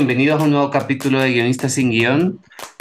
[0.00, 2.40] Bienvenidos a un nuevo capítulo de Guionistas sin Guión.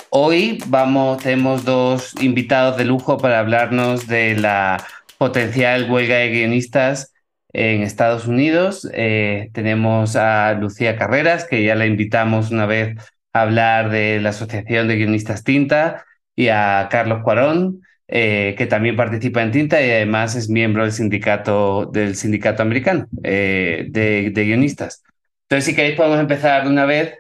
[0.10, 4.82] Hoy vamos, tenemos dos invitados de lujo para hablarnos de la
[5.18, 7.14] potencial huelga de guionistas
[7.52, 8.90] en Estados Unidos.
[8.94, 12.96] Eh, tenemos a Lucía Carreras, que ya la invitamos una vez
[13.34, 16.06] a hablar de la Asociación de Guionistas Tinta,
[16.38, 20.94] y a Carlos Cuarón, eh, que también participa en Tinta y además es miembro del
[20.94, 25.04] sindicato, del sindicato americano eh, de, de guionistas.
[25.50, 27.18] Entonces, si queréis, podemos empezar de una vez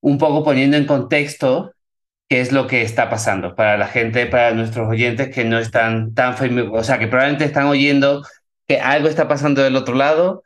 [0.00, 1.74] un poco poniendo en contexto
[2.28, 6.14] qué es lo que está pasando para la gente, para nuestros oyentes que no están
[6.14, 6.34] tan
[6.72, 8.22] o sea, que probablemente están oyendo
[8.68, 10.44] que algo está pasando del otro lado,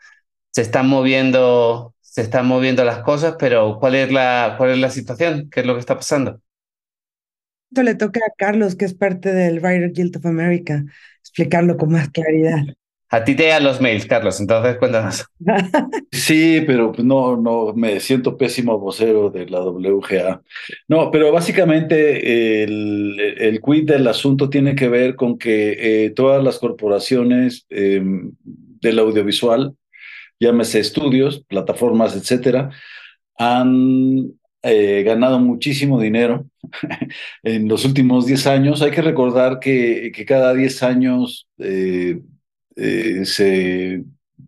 [0.52, 4.88] se están moviendo, se están moviendo las cosas, pero ¿cuál es la, cuál es la
[4.88, 5.50] situación?
[5.50, 6.40] ¿Qué es lo que está pasando?
[7.70, 10.82] Esto le toca a Carlos, que es parte del Writer Guild of America,
[11.20, 12.64] explicarlo con más claridad.
[13.14, 15.26] A ti te llegan los mails, Carlos, entonces cuéntanos.
[16.10, 20.42] Sí, pero pues no, no, me siento pésimo vocero de la WGA.
[20.88, 26.42] No, pero básicamente el, el quid del asunto tiene que ver con que eh, todas
[26.42, 28.02] las corporaciones eh,
[28.80, 29.74] del audiovisual,
[30.40, 32.70] llámese estudios, plataformas, etcétera,
[33.36, 36.46] han eh, ganado muchísimo dinero
[37.42, 38.80] en los últimos 10 años.
[38.80, 42.20] Hay que recordar que, que cada 10 años eh,
[42.76, 44.04] eh, se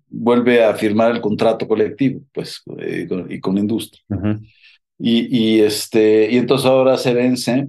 [0.08, 4.02] vuelve a firmar el contrato colectivo, pues, eh, con, y con la industria.
[4.98, 7.68] y, y, este, y entonces ahora se vence,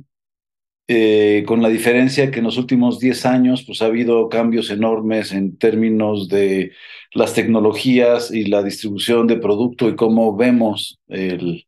[0.87, 5.31] eh, con la diferencia que en los últimos 10 años, pues ha habido cambios enormes
[5.31, 6.71] en términos de
[7.13, 11.65] las tecnologías y la distribución de producto y cómo vemos el,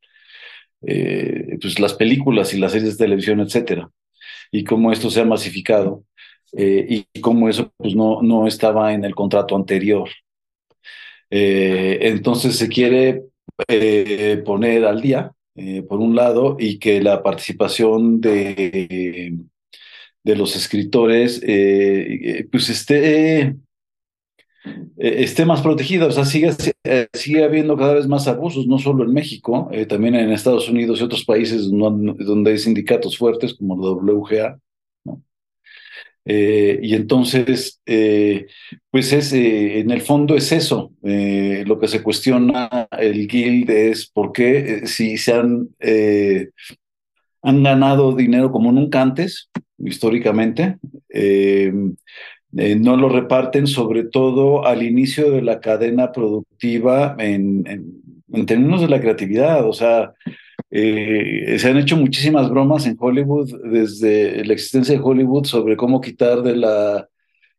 [0.80, 3.90] pues las películas y las series de televisión, etcétera,
[4.52, 6.04] y cómo esto se ha masificado
[6.54, 10.10] eh, y como eso pues, no, no estaba en el contrato anterior.
[11.30, 13.24] Eh, entonces se quiere
[13.68, 15.32] eh, poner al día,
[15.90, 19.36] por un lado, y que la participación de,
[20.24, 21.42] de los escritores
[22.52, 23.56] pues esté,
[24.98, 26.52] esté más protegida, o sea, sigue,
[27.12, 31.04] sigue habiendo cada vez más abusos, no solo en México, también en Estados Unidos y
[31.04, 34.60] otros países donde hay sindicatos fuertes como la WGA.
[36.30, 38.48] Eh, y entonces, eh,
[38.92, 40.92] pues es, eh, en el fondo es eso.
[41.02, 45.70] lo que se cuestiona el guild es por qué si se han,
[47.42, 50.78] han ganado dinero como nunca antes, históricamente,
[52.52, 57.64] no lo reparten sobre todo al inicio de la cadena productiva en,
[58.46, 59.66] términos de la creatividad.
[59.66, 60.14] O sea,
[60.70, 66.02] eh, se han hecho muchísimas bromas en Hollywood desde la existencia de Hollywood sobre cómo
[66.02, 67.08] quitar de la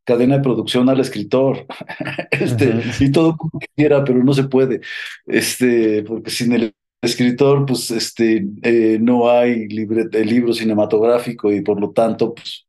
[0.05, 1.67] cadena de producción al escritor.
[2.31, 4.81] este, Y todo como quisiera, pero no se puede.
[5.27, 11.81] Este, porque sin el escritor, pues este, eh, no hay libre, libro cinematográfico y por
[11.81, 12.67] lo tanto, pues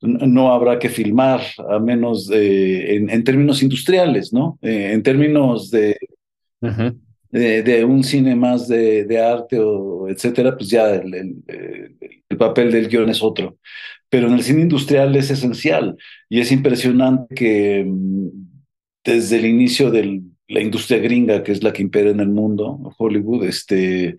[0.00, 4.58] no habrá que filmar, a menos de, en, términos industriales, ¿no?
[4.60, 5.96] Eh, en términos de,
[7.38, 12.88] de, un cine más de, de, arte o etcétera, pues ya el, el, papel del
[12.88, 13.58] guion es otro.
[14.08, 15.96] Pero en el cine industrial es esencial
[16.28, 18.28] y es impresionante que mm,
[19.04, 22.80] desde el inicio de la industria gringa, que es la que impera en el mundo,
[22.98, 24.18] Hollywood, este,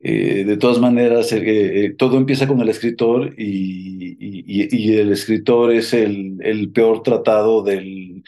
[0.00, 1.42] eh, de todas maneras, eh,
[1.86, 7.02] eh, todo empieza con el escritor y, y, y el escritor es el, el, peor
[7.02, 8.22] tratado del,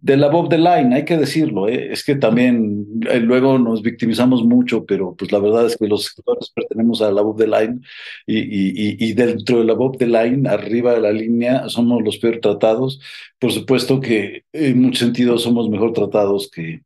[0.00, 1.68] de la Bob the Line, hay que decirlo.
[1.68, 2.86] Es que también
[3.22, 7.22] luego nos victimizamos mucho, pero pues la verdad es que los escritores pertenecemos a la
[7.22, 7.80] Bob the Line
[8.26, 13.00] y, dentro de la Bob the Line, arriba de la línea, somos los peor tratados.
[13.38, 16.82] Por supuesto que en muchos sentidos somos mejor tratados que,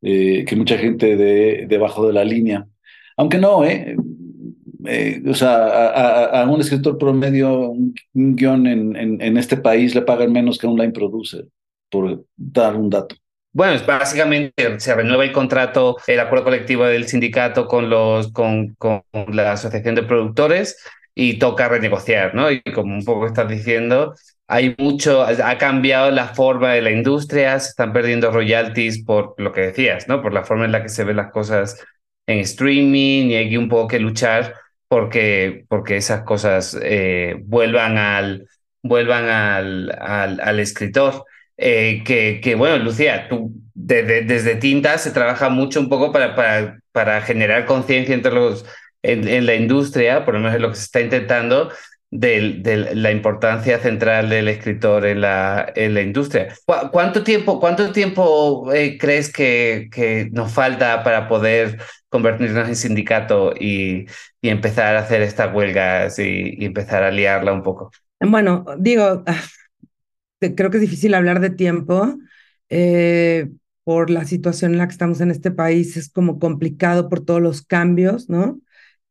[0.00, 2.66] que mucha gente de debajo de la línea.
[3.16, 3.96] Aunque no, ¿eh?
[4.86, 10.32] eh o sea, a, un escritor promedio, un, guion en, en, este país le pagan
[10.32, 11.46] menos que a un line producer,
[11.90, 13.16] por dar un dato.
[13.52, 19.02] Bueno, básicamente se renueva el contrato, el acuerdo colectivo del sindicato con, los, con, con
[19.32, 20.76] la asociación de productores
[21.14, 22.50] y toca renegociar, ¿no?
[22.50, 24.14] Y como un poco estás diciendo,
[24.46, 29.52] hay mucho, ha cambiado la forma de la industria, se están perdiendo royalties por lo
[29.52, 30.20] que decías, ¿no?
[30.20, 31.82] Por la forma en la que se ven las cosas
[32.26, 34.54] en streaming y hay un poco que luchar
[34.88, 38.46] porque, porque esas cosas eh, vuelvan, al,
[38.82, 41.24] vuelvan al, al, al escritor.
[41.58, 46.34] Eh, que, que, bueno, Lucía, tú desde, desde Tinta se trabaja mucho un poco para,
[46.34, 48.64] para, para generar conciencia entre los
[49.02, 51.70] en, en, la industria, por lo menos es lo que se está intentando,
[52.10, 56.54] de, de, la importancia central del escritor en la, en la industria.
[56.90, 63.52] ¿Cuánto tiempo, cuánto tiempo eh, crees que, que, nos falta para poder convertirnos en sindicato
[63.58, 64.06] y,
[64.40, 67.90] y empezar a hacer estas huelgas y, y, empezar a liarla un poco?
[68.20, 69.22] Bueno, digo,
[70.40, 72.18] creo que es difícil hablar de tiempo.
[72.68, 73.50] Eh,
[73.84, 77.40] por la situación en la que estamos en este país, es como complicado por todos
[77.40, 78.60] los cambios, ¿no?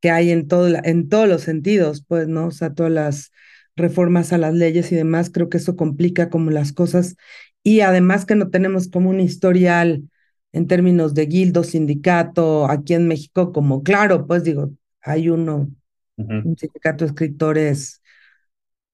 [0.06, 2.48] que hay en, todo en todos los sentidos, pues, ¿no?
[2.48, 3.32] O sea, todas las
[3.76, 7.16] reformas a las leyes y demás, creo que eso complica como las cosas.
[7.64, 10.04] Y además que no tenemos como un historial
[10.52, 14.72] en términos de guildo, sindicato, aquí en México, como claro, pues digo,
[15.02, 15.72] hay uno,
[16.18, 16.46] uh -huh.
[16.46, 18.02] un sindicato de escritores,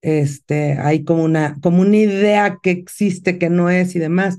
[0.02, 4.38] este, hay como una, como una idea que existe, que no es y demás.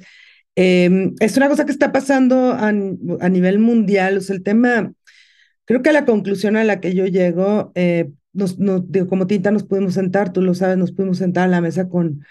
[0.57, 4.93] Eh, es una cosa que está pasando a, a nivel mundial, o el tema
[5.65, 9.51] Creo que la conclusión a la que yo llego, eh, nos, nos, digo, como Tinta
[9.51, 12.25] nos pudimos sentar, tú lo sabes, nos pudimos sentar a la mesa con,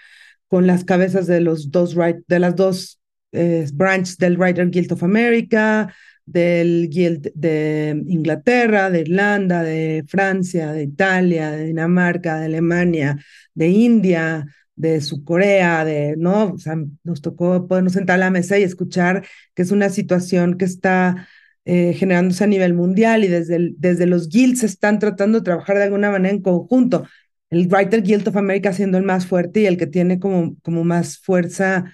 [0.48, 1.96] con las cabezas de los dos
[2.28, 3.00] de las dos
[3.32, 5.94] eh, branches del Writer Guild of America,
[6.24, 13.18] del Guild de Inglaterra, de Irlanda, de Francia, de Italia, de Dinamarca, de Alemania,
[13.54, 16.56] de India, de su Corea, de, ¿no?
[17.04, 21.28] Nos tocó sentar a la mesa y escuchar que es una situación que está
[21.64, 25.84] eh, generándose a nivel mundial y desde, desde los guilds están tratando de trabajar de
[25.84, 27.06] alguna manera en conjunto.
[27.50, 30.84] El Writer Guild of America siendo el más fuerte y el que tiene como, como
[30.84, 31.92] más fuerza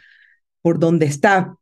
[0.63, 1.58] por donde está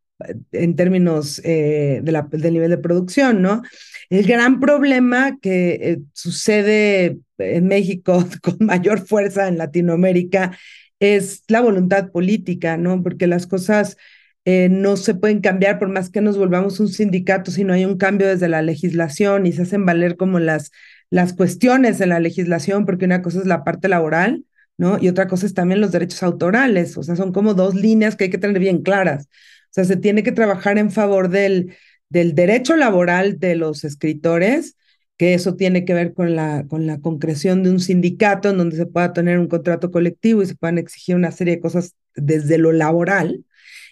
[0.53, 3.63] en términos eh, de la, del nivel de producción, ¿no?
[4.11, 10.57] El gran problema que eh, sucede en México con mayor fuerza en Latinoamérica
[11.01, 13.03] es la voluntad política, ¿no?
[13.03, 13.97] Porque las cosas
[14.45, 17.85] eh, no se pueden cambiar por más que nos volvamos un sindicato si no hay
[17.85, 20.71] un cambio desde la legislación y se hacen valer como las,
[21.11, 24.45] las cuestiones en la legislación, porque una cosa es la parte laboral,
[24.79, 24.99] ¿no?
[25.01, 28.25] Y otra cosa es también los derechos autorales, o sea, son como dos líneas que
[28.25, 29.29] hay que tener bien claras.
[29.77, 31.77] Sea, se tiene que trabajar en favor del,
[32.09, 34.75] del derecho laboral de los escritores,
[35.19, 38.79] que eso tiene que ver con la, con la concreción de un sindicato en donde
[38.79, 42.57] se pueda tener un contrato colectivo y se puedan exigir una serie de cosas desde
[42.57, 43.45] lo laboral,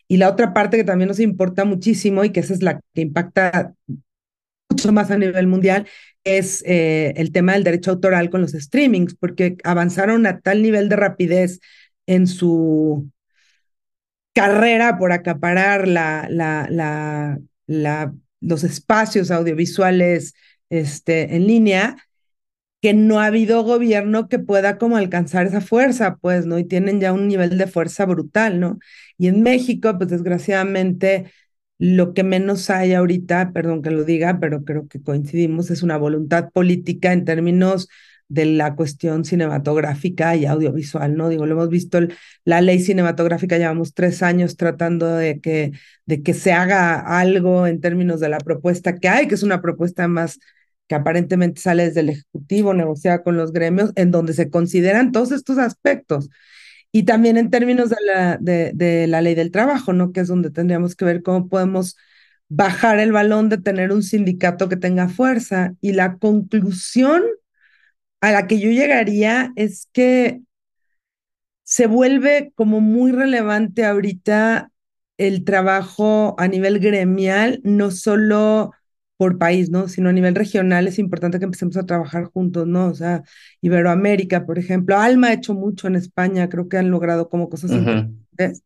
[0.08, 3.02] y la otra parte que también nos importa muchísimo y que esa es la que
[3.02, 3.74] impacta
[4.70, 5.86] mucho más a nivel mundial
[6.24, 10.88] es eh, el tema del derecho autoral con los streamings, porque avanzaron a tal nivel
[10.88, 11.60] de rapidez
[12.06, 13.10] en su
[14.34, 15.88] carrera por acaparar
[18.40, 20.34] los espacios audiovisuales
[20.68, 21.96] este, en línea,
[22.82, 26.58] que no ha habido gobierno que pueda como alcanzar esa fuerza, pues, ¿no?
[26.58, 28.78] Y tienen ya un nivel de fuerza brutal, ¿no?
[29.16, 31.32] Y en México, pues desgraciadamente,
[31.78, 35.96] lo que menos hay ahorita, perdón que lo diga, pero creo que coincidimos, es una
[35.96, 37.88] voluntad política en términos
[38.28, 41.28] de la cuestión cinematográfica y audiovisual, ¿no?
[41.28, 42.00] Digo, lo hemos visto,
[42.44, 45.72] la ley cinematográfica, llevamos tres años tratando de que,
[46.06, 49.60] de que se haga algo en términos de la propuesta que hay, que es una
[49.60, 50.38] propuesta más
[50.88, 55.32] que aparentemente sale desde el Ejecutivo, negociada con los gremios, en donde se consideran todos
[55.32, 56.28] estos aspectos.
[56.92, 60.12] Y también en términos de la, de, de la ley del trabajo, ¿no?
[60.12, 61.96] Que es donde tendríamos que ver cómo podemos
[62.48, 65.74] bajar el balón de tener un sindicato que tenga fuerza.
[65.80, 67.22] Y la conclusión
[68.24, 70.40] a la que yo llegaría es que
[71.62, 74.70] se vuelve como muy relevante ahorita
[75.18, 78.72] el trabajo a nivel gremial, no solo
[79.18, 79.88] por país, ¿no?
[79.88, 82.86] Sino a nivel regional es importante que empecemos a trabajar juntos, ¿no?
[82.86, 83.22] O sea,
[83.60, 87.72] Iberoamérica, por ejemplo, Alma ha hecho mucho en España, creo que han logrado como cosas
[87.72, 87.78] uh -huh.
[87.78, 88.62] importantes.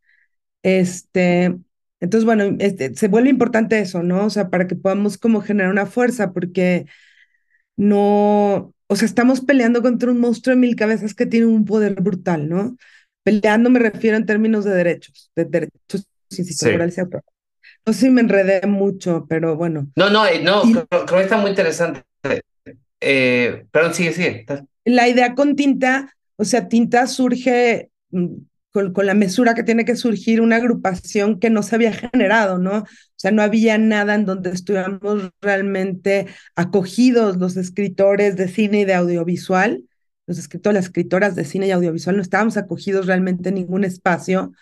[0.62, 1.58] Este,
[1.98, 4.26] entonces, bueno, este, se vuelve importante eso, ¿no?
[4.26, 6.86] O sea, para que podamos como generar una fuerza, porque
[7.76, 11.94] no, o sea, estamos peleando contra un monstruo de mil cabezas que tiene un poder
[12.00, 12.76] brutal, ¿no?
[13.22, 17.00] Peleando me refiero en términos de derechos, de derechos institucionales sí.
[17.02, 17.22] y.
[17.84, 19.88] No sé si me enredé mucho, pero bueno.
[19.94, 22.02] No, no, no, y, creo, creo, que está muy interesante.
[23.00, 24.46] Eh, perdón, sigue, sigue.
[24.84, 28.26] La idea con tinta, o sea, tinta surge mm,
[28.70, 32.58] con, con, la mesura que tiene que surgir una agrupación que no se había generado,
[32.58, 32.84] ¿no?
[33.18, 38.84] O sea, no había nada en donde estuviéramos realmente acogidos los escritores de cine y
[38.84, 39.82] de audiovisual,
[40.28, 44.52] los escritores, las escritoras de cine y audiovisual, no estábamos acogidos realmente en ningún espacio.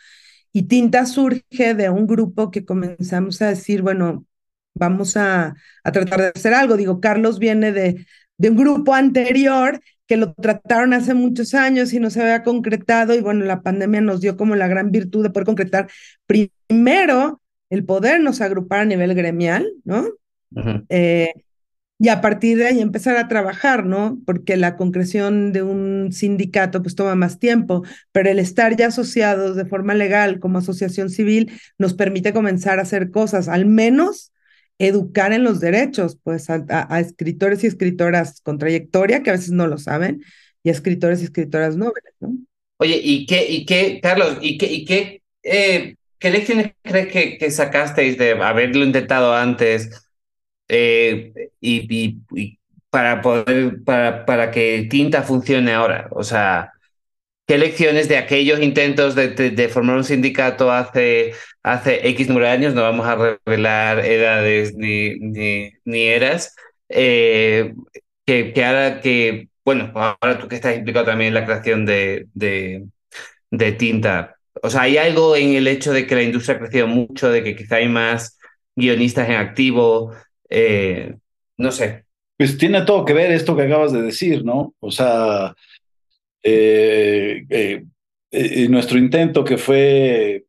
[0.53, 4.25] Y Tinta surge de un grupo que comenzamos a decir, bueno,
[4.73, 6.79] vamos a, a tratar de hacer algo.
[6.79, 8.07] Digo, Carlos viene de,
[8.39, 13.15] de un grupo anterior que lo trataron hace muchos años y no se había concretado
[13.15, 15.91] y bueno, la pandemia nos dio como la gran virtud de poder concretar
[16.27, 20.07] primero el podernos agrupar a nivel gremial, ¿no?
[20.89, 21.33] eh,
[21.99, 24.21] y a partir de ahí empezar a trabajar, ¿no?
[24.27, 29.57] Porque la concreción de un sindicato pues toma más tiempo, pero el estar ya asociados
[29.57, 34.33] de forma legal como asociación civil nos permite comenzar a hacer cosas, al menos
[34.79, 39.53] educar en los derechos, pues a, a, escritores y escritoras con trayectoria que a veces
[39.53, 40.23] no lo saben
[40.63, 42.37] y a escritores y escritoras nobles, ¿no?
[42.79, 47.51] Oye, ¿y qué, y qué, Carlos, y qué, y qué, eh, qué lecciones crees que,
[47.51, 50.07] sacasteis de haberlo intentado antes?
[50.69, 52.21] eh, y,
[52.91, 56.09] para poder para, para que Tinta funcione ahora.
[56.13, 56.73] O sea,
[57.47, 62.75] ¿qué lecciones de aquellos intentos de, formar un sindicato hace, hace X número años?
[62.75, 66.55] No vamos a revelar edades ni, ni, ni eras.
[66.89, 67.75] Eh,
[68.27, 72.29] que, que ahora que, bueno, ahora tú que estás implicado también en la creación de,
[73.51, 74.36] de tinta.
[74.63, 77.43] O sea, hay algo en el hecho de que la industria ha crecido mucho, de
[77.43, 78.39] que quizá hay más
[78.75, 80.13] guionistas en activo,
[80.49, 81.17] eh,
[81.57, 82.05] no sé.
[82.37, 84.75] Pues tiene todo que ver esto que acabas de decir, ¿no?
[84.81, 85.55] O sea,
[86.43, 87.45] eh,
[88.31, 90.45] eh, nuestro intento que fue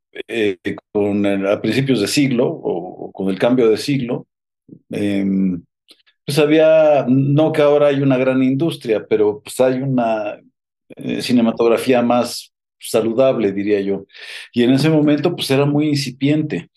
[0.91, 4.27] con el, a principios de siglo o, o, con el cambio de siglo,
[4.89, 5.63] em,
[6.25, 10.39] pues había, no que ahora hay una gran industria, pero pues hay una
[11.21, 14.05] cinematografía más saludable, diría yo.
[14.53, 16.69] Y en ese momento pues era muy incipiente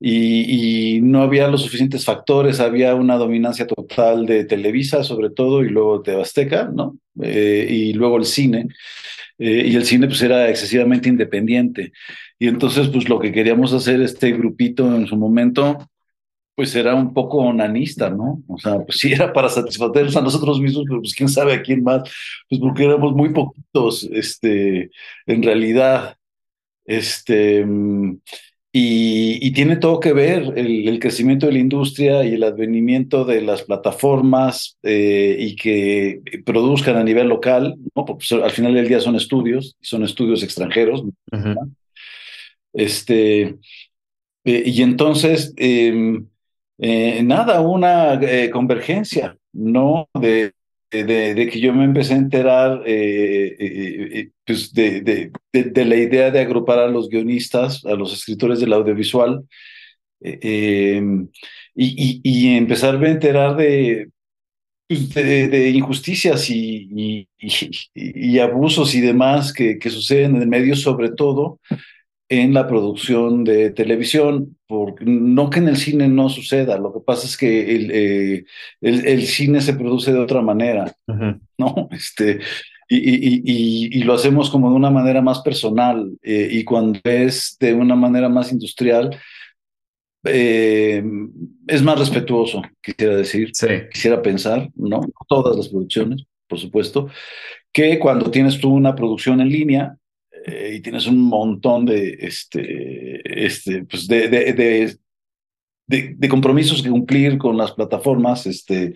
[0.00, 5.68] y, no había los suficientes factores, había una dominancia total de Televisa sobre todo y
[5.68, 6.96] luego de Azteca, ¿no?
[7.22, 8.68] Eh, y luego el cine.
[9.38, 11.92] Eh, y el cine pues era excesivamente independiente.
[12.38, 15.78] Y entonces pues lo que queríamos hacer este grupito en su momento
[16.58, 18.42] pues era un poco onanista, ¿no?
[18.48, 21.62] O sea, pues sí era para satisfacernos a nosotros mismos, pero pues quién sabe a
[21.62, 22.02] quién más,
[22.48, 24.90] pues porque éramos muy poquitos, este,
[25.26, 26.16] en realidad,
[26.84, 27.64] este,
[28.72, 33.24] y, y, tiene todo que ver el, el, crecimiento de la industria y el advenimiento
[33.24, 38.04] de las plataformas eh, y que produzcan a nivel local, ¿no?
[38.04, 41.02] porque al final del día son estudios, son estudios extranjeros.
[41.02, 41.72] Uh -huh.
[42.72, 43.42] este,
[44.44, 46.18] eh, y entonces, eh,
[46.78, 48.20] nada, una
[48.52, 50.08] convergencia, ¿no?
[50.14, 50.52] De,
[50.90, 56.40] de, que yo me empecé a enterar eh, eh, pues de, de, la idea de
[56.40, 59.44] agrupar a los guionistas, a los escritores del audiovisual,
[60.20, 61.02] eh,
[61.74, 64.08] y, y, empezarme a enterar de,
[64.88, 67.28] de, injusticias y,
[67.94, 71.60] y, abusos y demás que, que suceden en el medio, sobre todo
[72.28, 77.00] en la producción de televisión, porque no que en el cine no suceda, lo que
[77.00, 78.44] pasa es que el, eh,
[78.82, 81.40] el, el cine se produce de otra manera, uh -huh.
[81.58, 81.88] ¿no?
[81.92, 82.40] Este,
[82.90, 87.00] y, y, y, y, lo hacemos como de una manera más personal, eh, y cuando
[87.04, 89.10] es de una manera más industrial,
[90.24, 91.02] eh,
[91.66, 93.66] es más respetuoso, quisiera decir, sí.
[93.92, 95.00] quisiera pensar, ¿no?
[95.28, 97.08] Todas las producciones, por supuesto,
[97.72, 99.96] que cuando tienes tú una producción en línea,
[100.46, 104.96] eh, y tienes un montón de, este, este, pues de, de, de,
[105.86, 108.94] de, de compromisos que cumplir con las plataformas, este,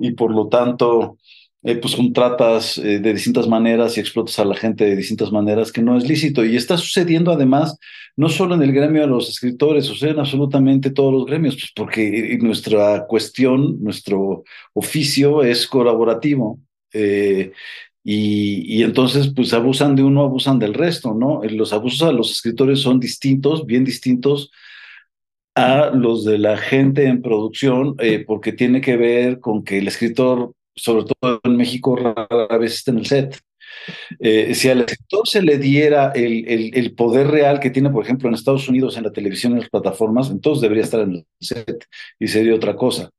[0.00, 1.18] y por lo tanto,
[1.66, 5.72] eh, pues contratas eh, de distintas maneras y explotas a la gente de distintas maneras
[5.72, 6.44] que no es lícito.
[6.44, 7.76] Y está sucediendo además,
[8.14, 11.72] no solo en el gremio de los escritores, sucede en absolutamente todos los gremios, pues
[11.74, 16.60] porque nuestra cuestión, nuestro oficio es colaborativo.
[16.92, 17.50] Eh,
[18.08, 21.40] y, y, entonces, pues abusan de uno, abusan del resto, ¿no?
[21.42, 24.52] Los abusos a los escritores son distintos, bien distintos
[25.56, 29.88] a los de la gente en producción, eh, porque tiene que ver con que el
[29.88, 33.40] escritor, sobre todo en México, rara vez está en el set.
[34.20, 38.04] Eh, si al escritor se le diera el, el, el, poder real que tiene, por
[38.04, 41.26] ejemplo, en Estados Unidos, en la televisión, en las plataformas, entonces debería estar en el
[41.40, 41.86] set
[42.20, 43.10] y sería otra cosa,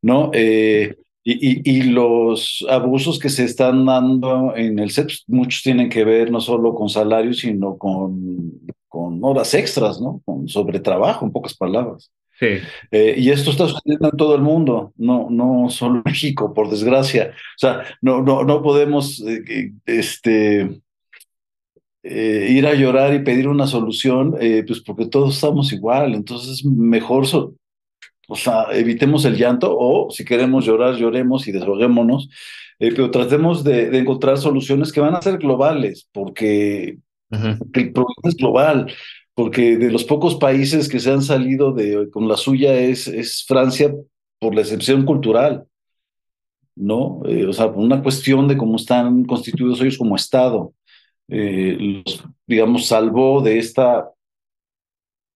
[0.00, 0.30] ¿no?
[0.32, 5.88] Eh, y, y, y, los abusos que se están dando en el set, muchos tienen
[5.88, 10.20] que ver no solo con salarios, sino con, con horas extras, ¿no?
[10.24, 12.10] Con sobretrabajo, en pocas palabras.
[12.38, 12.58] Sí.
[12.90, 16.68] Eh, y esto está sucediendo en todo el mundo, no, no solo en México, por
[16.68, 17.30] desgracia.
[17.30, 20.82] O sea, no, no, no podemos eh, este,
[22.02, 24.34] eh, ir a llorar y pedir una solución,
[24.66, 26.14] pues porque todos estamos igual.
[26.14, 27.54] Entonces, mejor so
[28.32, 32.28] o sea, evitemos el llanto o si queremos llorar, lloremos y deshoguémonos,
[32.78, 36.98] eh, pero tratemos de, de, encontrar soluciones que van a ser globales, porque,
[37.30, 37.58] uh -huh.
[37.74, 38.86] el problema es global.
[39.34, 43.44] porque de los pocos países que se han salido de, con la suya es, es
[43.46, 43.94] Francia
[44.38, 45.64] por la excepción cultural,
[46.76, 47.22] ¿no?
[47.26, 50.74] Eh, o sea, por una cuestión de cómo están constituidos ellos como Estado.
[51.28, 54.10] Eh, los, digamos, salvó de esta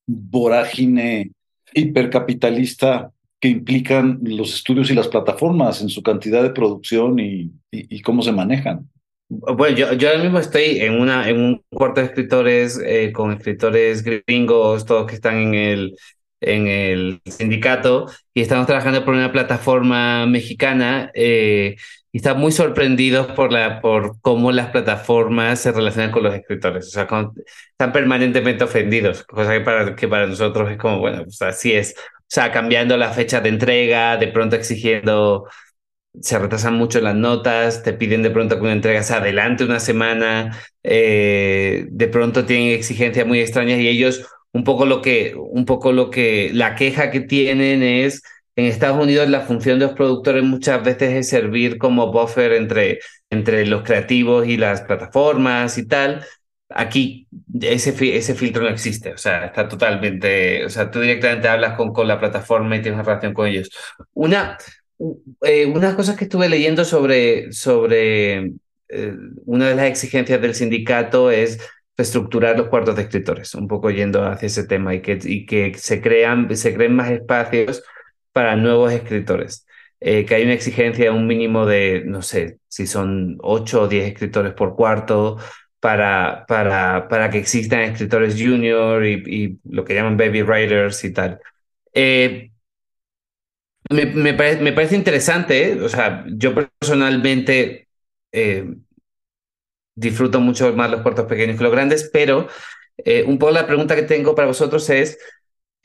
[0.07, 1.33] vorágine
[1.77, 8.01] hipercapitalista que implican los estudios y las plataformas en su cantidad de producción y, y,
[8.01, 8.89] cómo se manejan.
[9.29, 13.33] Bueno, yo, yo ahora mismo estoy en, una, en un cuarto de escritores eh, con
[13.33, 15.97] escritores gringos, todos que están en el,
[16.41, 21.77] en el sindicato, y estamos trabajando por una plataforma mexicana eh,
[22.13, 26.87] y están muy sorprendidos por, la, por cómo las plataformas se relacionan con los escritores.
[26.89, 31.43] O sea, están permanentemente ofendidos, cosa que para, que para nosotros es como, bueno, pues
[31.43, 31.95] así es.
[31.99, 35.47] O sea, cambiando la fecha de entrega, de pronto exigiendo,
[36.21, 39.81] se retrasan mucho las notas, te piden de pronto que una entrega se adelante una
[39.81, 45.67] semana, eh, de pronto tienen exigencias muy extrañas y ellos un poco lo que, un
[45.67, 48.23] poco lo que, la queja que tienen es,
[48.57, 53.01] en Estados Unidos la función de los productores muchas veces es servir como buffer entre,
[53.29, 56.25] entre los creativos y las plataformas y tal.
[56.71, 57.29] Aquí
[57.61, 61.93] ese, ese filtro no existe, o sea, está totalmente, o sea, tú directamente hablas con,
[61.93, 63.71] con la plataforma y tienes una relación con ellos.
[64.15, 64.57] Una,
[65.43, 68.53] eh, unas cosas que estuve leyendo sobre, sobre
[68.89, 71.61] eh, una de las exigencias del sindicato es
[71.97, 75.75] reestructurar los cuartos de escritores, un poco yendo hacia ese tema y que, y que
[75.75, 77.83] se, crean, se creen más espacios
[78.37, 79.67] para nuevos escritores.
[79.99, 84.09] Eh, que hay una exigencia, un mínimo de, no sé, si son 8 o 10
[84.09, 85.39] escritores por cuarto,
[85.81, 91.15] para, para, para que existan escritores junior y, y lo que llaman baby writers y
[91.15, 91.41] tal.
[91.95, 92.51] Eh,
[93.89, 95.81] me, me, me, parece interesante, ¿eh?
[95.81, 97.89] o sea, yo personalmente
[99.95, 102.49] disfruto mucho más los puertos pequeños que los grandes, pero
[102.99, 105.19] eh, un poco la pregunta que tengo para vosotros es,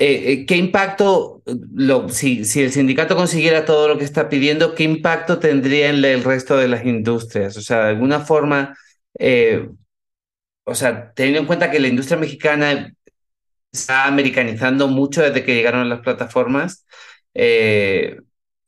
[0.01, 4.75] eh, eh, ¿qué impacto, lo, si, si el sindicato consiguiera todo lo que está pidiendo,
[4.75, 7.57] qué impacto tendría en el resto de las industrias?
[7.57, 8.75] O sea, de alguna forma,
[10.63, 12.93] o sea, teniendo en cuenta que la industria mexicana
[13.71, 16.85] está americanizando mucho desde que llegaron las plataformas,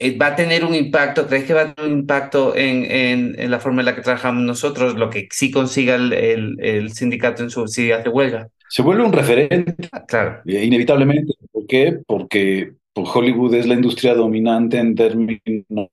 [0.03, 1.27] eh, ¿Va a tener un impacto?
[1.27, 4.01] ¿Crees que va a tener un impacto en, en, en la forma en la que
[4.01, 6.13] trabajamos nosotros, lo que sí consiga el,
[6.59, 8.49] el, sindicato en su si hace huelga?
[8.73, 9.75] Se vuelve un referente.
[10.07, 10.41] Claro.
[10.47, 11.35] Eh, inevitablemente.
[11.51, 11.99] ¿Por qué?
[12.07, 15.91] Porque pues, Hollywood es la industria dominante en términos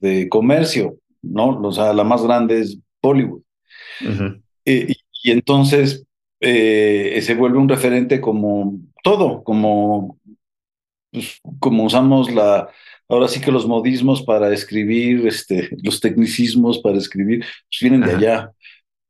[0.00, 1.60] de comercio, ¿no?
[1.60, 3.42] O sea, la más grande es Bollywood.
[4.64, 6.06] Eh, y, entonces
[6.40, 10.18] se vuelve un referente como todo, como,
[11.12, 12.70] pues, como usamos la
[13.10, 18.12] ahora sí que los modismos para escribir, este, los tecnicismos para escribir, pues vienen de
[18.12, 18.52] allá,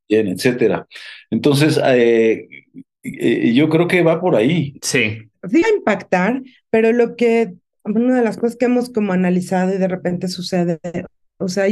[0.09, 0.85] bien, etcétera.
[1.29, 2.60] Entonces, eh,
[3.03, 4.77] eh, yo creo que va por ahí.
[4.81, 5.29] Sí.
[5.49, 9.77] Sí, a impactar, pero lo que, una de las cosas que hemos como analizado y
[9.77, 10.79] de repente sucede,
[11.37, 11.65] o sea,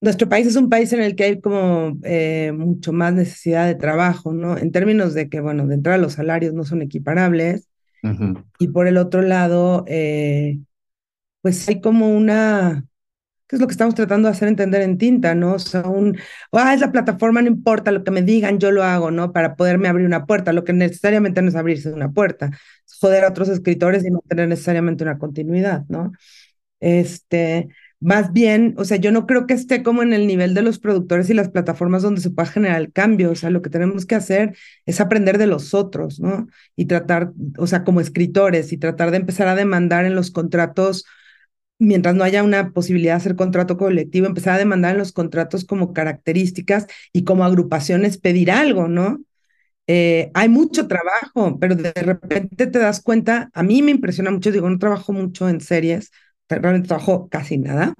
[0.00, 3.74] nuestro país es un país en el que hay como eh, mucho más necesidad de
[3.74, 4.56] trabajo, ¿no?
[4.56, 7.68] En términos de que, bueno, de entrada los salarios no son equiparables.
[8.60, 10.60] Y por el otro lado, eh,
[11.40, 12.84] pues hay como una,
[13.46, 15.54] ¿qué es lo que estamos tratando de hacer entender en tinta, ¿no?
[15.54, 16.18] O sea, un,
[16.52, 19.32] ah, es la plataforma, no importa lo que me digan, yo lo hago, ¿no?
[19.32, 22.50] Para poderme abrir una puerta, lo que necesariamente no es abrirse una puerta,
[22.86, 26.12] es joder a otros escritores y no tener necesariamente una continuidad, ¿no?
[26.80, 27.68] Este,
[28.00, 30.78] más bien, o sea, yo no creo que esté como en el nivel de los
[30.78, 34.04] productores y las plataformas donde se pueda generar el cambio, o sea, lo que tenemos
[34.06, 36.48] que hacer es aprender de los otros, ¿no?
[36.76, 41.06] Y tratar, o sea, como escritores y tratar de empezar a demandar en los contratos
[41.78, 45.64] mientras no haya una posibilidad de hacer contrato colectivo, empezar a demandar en los contratos
[45.64, 49.20] como características y como agrupaciones pedir algo, ¿no?
[49.88, 54.52] Eh, hay mucho trabajo, pero de repente te das cuenta, a mí me impresiona mucho,
[54.52, 56.10] digo, no trabajo mucho en series,
[56.48, 57.94] realmente trabajo casi nada,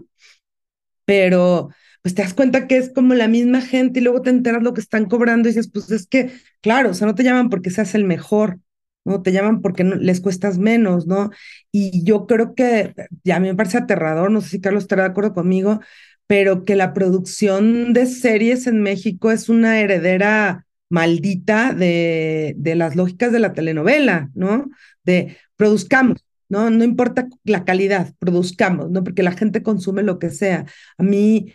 [1.05, 1.71] pero
[2.03, 4.75] pues te das cuenta que es como la misma gente y luego te enteras lo
[4.75, 7.71] que están cobrando y dices, pues es que, claro, o sea, no te llaman porque
[7.71, 8.61] seas el mejor,
[9.07, 9.23] ¿no?
[9.23, 11.31] Te llaman porque les cuestas menos, ¿no?
[11.73, 15.05] Y yo creo que, ya a mí me parece aterrador, no sé si Carlos estará
[15.05, 15.81] de acuerdo conmigo,
[16.27, 22.97] pero que la producción de series en México es una heredera maldita de, de las
[22.97, 24.67] lógicas de la telenovela, ¿no?
[25.05, 26.71] De produzcamos, ¿no?
[26.71, 29.05] No importa la calidad, produzcamos, ¿no?
[29.05, 30.67] Porque la gente consume lo que sea.
[30.99, 31.53] A mí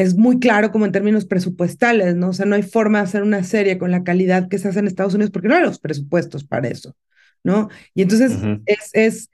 [0.00, 2.30] es muy claro como en términos presupuestales, ¿no?
[2.30, 4.78] O sea, no hay forma de hacer una serie con la calidad que se hace
[4.78, 6.96] en Estados Unidos porque no hay los presupuestos para eso,
[7.44, 7.68] ¿no?
[7.94, 8.32] Y entonces
[8.66, 9.30] es, es,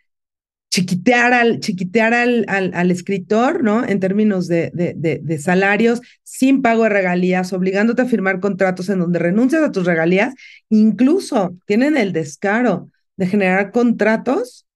[0.70, 3.86] chiquitear al, chiquitear al, al, escritor, ¿no?
[3.86, 8.98] En términos de, de, de, salarios, sin pago de regalías, obligándote a firmar contratos en
[8.98, 10.34] donde renuncias a tus regalías,
[10.68, 14.66] incluso tienen el descaro de generar contratos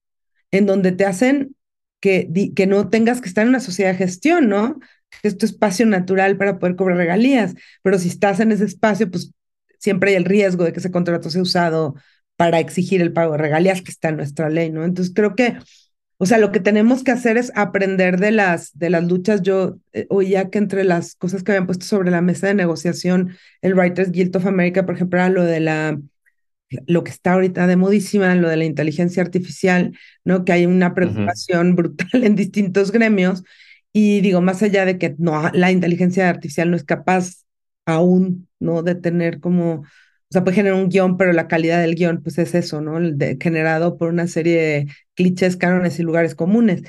[0.51, 1.55] en donde te hacen
[1.99, 4.79] que, que no tengas que estar en una sociedad de gestión, ¿no?
[5.21, 9.31] Es tu espacio natural para poder cobrar regalías, pero si estás en ese espacio, pues
[9.79, 11.95] siempre hay el riesgo de que ese contrato sea usado
[12.35, 14.83] para exigir el pago de regalías que está en nuestra ley, ¿no?
[14.83, 15.57] Entonces creo que
[16.23, 19.41] o sea, lo que tenemos que hacer es aprender de las, de las luchas.
[19.41, 23.35] Yo eh, oía que entre las cosas que habían puesto sobre la mesa de negociación
[23.61, 25.99] el Writers Guild of America, por ejemplo, era lo de la
[26.87, 30.45] lo que está ahorita de modísima, lo de la inteligencia artificial, ¿no?
[30.45, 33.43] Que hay una preocupación brutal en distintos gremios.
[33.93, 37.45] Y digo, más allá de que no, la inteligencia artificial no es capaz
[37.85, 38.83] aún, ¿no?
[38.83, 39.83] De tener como
[40.33, 42.97] o sea, puede generar un guion, pero la calidad del guion, pues es eso, ¿no?
[43.39, 46.81] generado por una serie de clichés, cánones y lugares comunes.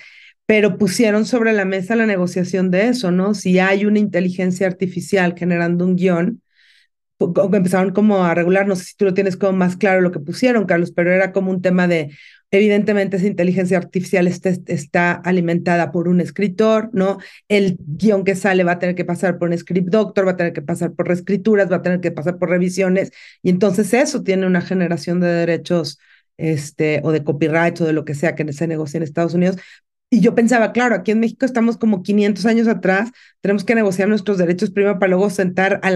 [0.47, 3.35] Pero pusieron sobre la mesa la negociación de eso, ¿no?
[3.35, 6.41] Si hay una inteligencia artificial generando un guion,
[7.53, 10.21] empezaron como a regular, no sé si tú lo tienes como más claro lo que
[10.21, 12.17] pusieron, Carlos, pero era como un tema de,
[12.51, 17.19] Evidentemente, esa inteligencia artificial está, alimentada por un escritor, ¿no?
[17.49, 20.37] El guion que sale va a tener que pasar por un script doctor, va a
[20.37, 23.11] tener que pasar por reescrituras, va a tener que pasar por revisiones,
[23.43, 25.99] y entonces eso tiene una generación de derechos
[26.37, 29.57] este, o de copyright o de lo que sea que se negocie en Estados Unidos.
[30.11, 34.09] Y yo pensaba, claro, aquí en México estamos como 500 años atrás, tenemos que negociar
[34.09, 35.91] nuestros derechos primero para luego sentar a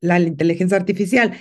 [0.00, 1.38] la inteligencia artificial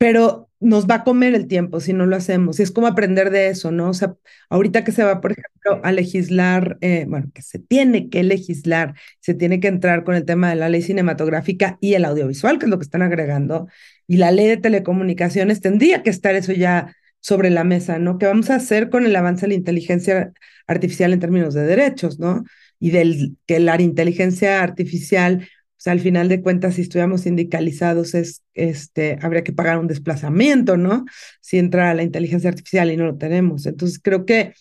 [0.00, 2.60] pero nos va a comer el tiempo si no lo hacemos.
[2.60, 3.90] Y es como aprender de eso, ¿no?
[3.90, 4.14] O sea,
[4.50, 8.94] ahorita que se va, por ejemplo, a legislar, eh, bueno, que se tiene que legislar,
[9.20, 12.66] se tiene que entrar con el tema de la ley cinematográfica y el audiovisual, que
[12.66, 13.68] es lo que están agregando,
[14.06, 18.18] y la ley de telecomunicaciones, tendría que estar eso ya sobre la mesa, ¿no?
[18.18, 20.32] ¿Qué vamos a hacer con el avance de la inteligencia
[20.66, 22.44] artificial en términos de derechos, ¿no?
[22.78, 25.48] Y del que la inteligencia artificial
[25.80, 29.86] o sea, al final de cuentas, si estuviéramos sindicalizados, es, este, habría que pagar un
[29.86, 31.06] desplazamiento, ¿no?
[31.40, 33.64] Si entra la inteligencia artificial y no lo tenemos.
[33.64, 34.52] Entonces, creo que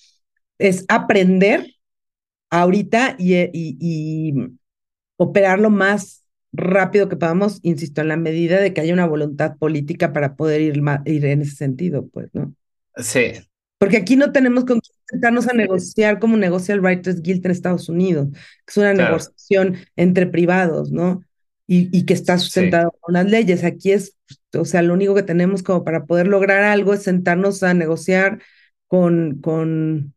[0.60, 1.67] es aprender
[2.49, 4.34] ahorita y, y, y
[5.17, 9.58] operar lo más rápido que podamos, insisto, en la medida de que haya una voluntad
[9.58, 12.55] política para poder ir, ir en ese sentido, pues, ¿no?
[12.95, 13.34] Sí,
[13.77, 17.52] porque aquí no tenemos con quién sentarnos a negociar como negocia el Writers Guild en
[17.52, 21.24] Estados Unidos, que es una negociación entre privados, ¿no?
[21.67, 23.63] Y, y que está sustentado por unas leyes.
[23.63, 24.17] Aquí es,
[24.54, 28.41] o sea, lo único que tenemos como para poder lograr algo es sentarnos a negociar
[28.88, 30.13] con, con,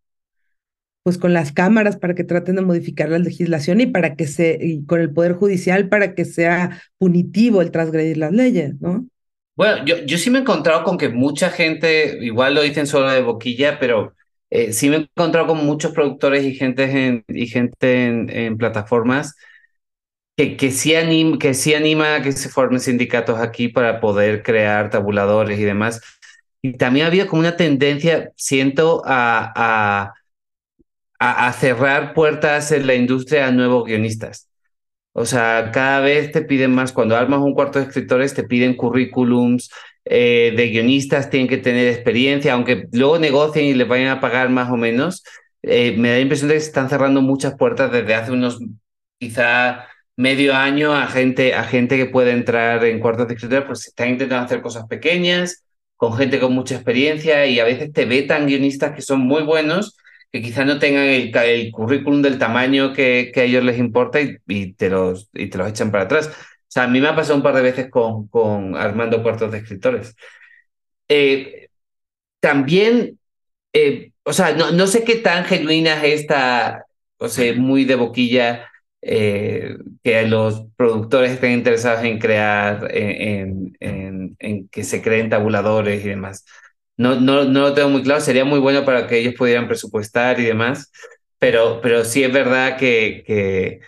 [1.02, 4.59] pues con las cámaras para que traten de modificar la legislación y para que se,
[4.61, 9.07] y con el Poder Judicial para que sea punitivo el transgredir las leyes, ¿no?
[9.55, 13.11] Bueno, yo, yo sí me he encontrado con que mucha gente, igual lo dicen solo
[13.11, 14.14] de boquilla, pero
[14.54, 17.24] eh, sí me he encontrado con muchos productores y gente
[18.06, 19.34] en, plataformas
[20.36, 24.42] que, que, sí anima, que sí anima a que se formen sindicatos aquí para poder
[24.42, 26.02] crear tabuladores y demás.
[26.60, 30.14] Y también ha habido como una tendencia, siento, a, a,
[31.18, 34.50] a cerrar puertas en la industria a nuevos guionistas.
[35.14, 38.76] O sea, cada vez te piden más, cuando armas un cuarto de escritores, te piden
[38.76, 39.70] currículums
[40.04, 44.50] eh, de guionistas, tienen que tener experiencia, aunque luego negocien y les vayan a pagar
[44.50, 45.24] más o menos.
[45.62, 48.58] Eh, me da la impresión de que se están cerrando muchas puertas desde hace unos
[49.18, 49.86] quizá
[50.16, 54.10] medio año a gente, a gente que puede entrar en cuartos de escritores, pues están
[54.10, 55.64] intentando hacer cosas pequeñas,
[55.96, 59.96] con gente con mucha experiencia y a veces te vetan guionistas que son muy buenos
[60.32, 64.18] que quizás no tengan el, el, currículum del tamaño que, que a ellos les importa
[64.20, 66.30] y, te los, y te los echan para atrás.
[66.72, 69.58] Sea, a mí me ha pasado un par de veces con, con Armando Puertos de
[69.58, 70.16] Escritores.
[71.06, 71.68] Eh,
[72.40, 73.18] también,
[73.74, 76.87] eh, o sea, no, no sé qué tan genuina es esta,
[77.18, 78.70] o sea, muy de boquilla,
[79.02, 86.02] eh, que los productores estén interesados en crear, en, en, en, que se creen tabuladores
[86.02, 86.46] y demás.
[86.96, 90.40] No, no, no lo tengo muy claro, sería muy bueno para que ellos pudieran presupuestar
[90.40, 90.90] y demás,
[91.38, 93.80] pero, pero sí es verdad que, que,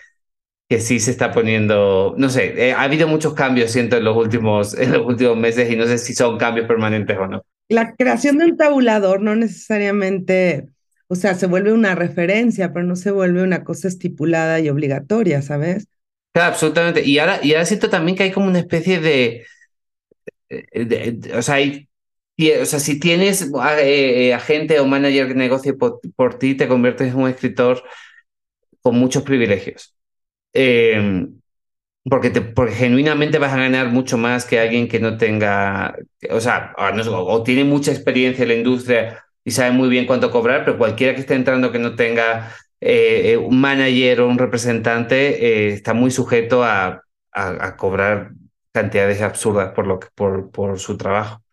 [0.67, 4.17] que sí se está poniendo, no sé, eh, ha habido muchos cambios, siento, en los,
[4.17, 7.45] últimos, en los últimos meses y no sé si son cambios permanentes o no.
[7.69, 10.67] La creación de un tabulador no necesariamente,
[11.07, 15.41] o sea, se vuelve una referencia, pero no se vuelve una cosa estipulada y obligatoria,
[15.41, 15.87] ¿sabes?
[16.33, 17.03] Claro, absolutamente.
[17.03, 19.45] Y ahora, y ahora siento también que hay como una especie de,
[20.49, 21.87] de o sea, hay
[22.61, 27.13] o sea, si tienes eh, eh, agente o manager que negocie por, ti, te conviertes
[27.13, 27.83] en un escritor
[28.81, 29.94] con muchos privilegios.
[30.55, 31.41] Em,
[32.09, 35.95] porque, te, porque genuinamente vas a ganar mucho más que alguien que no tenga,
[36.31, 40.65] o sea, o, tiene mucha experiencia en la industria y saben muy bien cuánto cobrar,
[40.65, 45.93] pero cualquiera que esté entrando que no tenga eh, un manager o un representante está
[45.93, 48.31] muy sujeto a, a, cobrar
[48.71, 51.43] cantidades absurdas por, lo que, por, por su trabajo.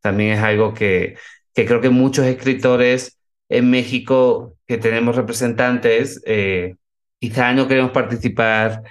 [0.00, 1.16] También es algo que,
[1.54, 6.76] que creo que muchos escritores en México que tenemos representantes, eh,
[7.22, 8.82] quizá no queremos participar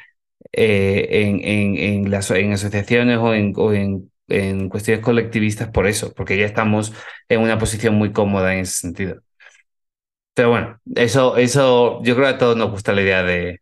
[0.53, 2.13] eh, en, en, en,
[2.53, 6.93] asociaciones o, en, en, en, cuestiones colectivistas por eso, porque ya estamos
[7.27, 9.21] en una posición muy cómoda en ese sentido.
[10.33, 13.59] Pero bueno, eso, eso yo creo que a todos nos gusta la idea de,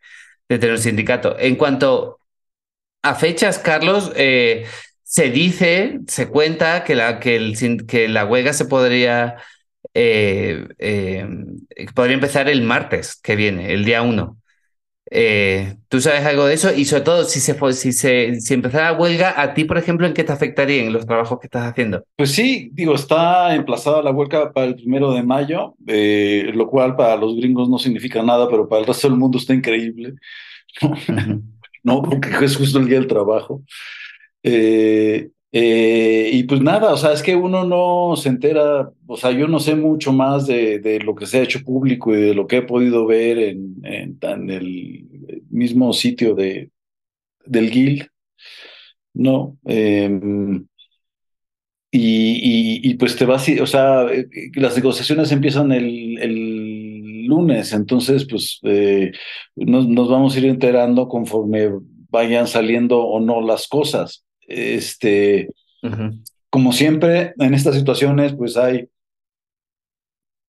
[0.47, 1.35] tener un sindicato.
[1.39, 2.19] En cuanto
[3.03, 4.67] a fechas, Carlos, eh,
[5.03, 9.37] se dice, se cuenta que la, que el, que la huelga se podría
[9.95, 10.67] eh,
[11.95, 14.38] podría empezar el martes que viene, el día 1.
[15.11, 16.71] Eh, ¿Tú sabes algo de eso?
[16.73, 20.05] Y sobre todo, si se, si se si empezara la huelga, ¿a ti, por ejemplo,
[20.05, 22.03] en qué te afectaría en los trabajos que estás haciendo?
[22.15, 27.15] Pues sí, digo, está emplazada la huelga para el primero de mayo, lo cual para
[27.15, 30.13] los gringos no significa nada, pero para el resto del mundo está increíble.
[31.83, 33.63] no, porque es justo el día del trabajo.
[34.43, 39.31] Eh, eh, y pues nada, o sea, es que uno no se entera, o sea,
[39.31, 42.33] yo no sé mucho más de, de lo que se ha hecho público y de
[42.35, 45.07] lo que he podido ver en, en, el
[45.49, 46.69] mismo sitio de,
[47.45, 48.07] del Guild,
[49.13, 49.57] ¿no?
[49.65, 50.67] Em,
[51.91, 58.27] y, y, pues te vas, o sea, eh, las negociaciones empiezan el, el lunes, entonces
[58.29, 59.11] pues eh,
[59.55, 61.71] nos, nos vamos a ir enterando conforme
[62.09, 64.25] vayan saliendo o no las cosas.
[64.49, 65.49] Este,
[66.49, 68.89] como siempre, en estas situaciones, pues hay,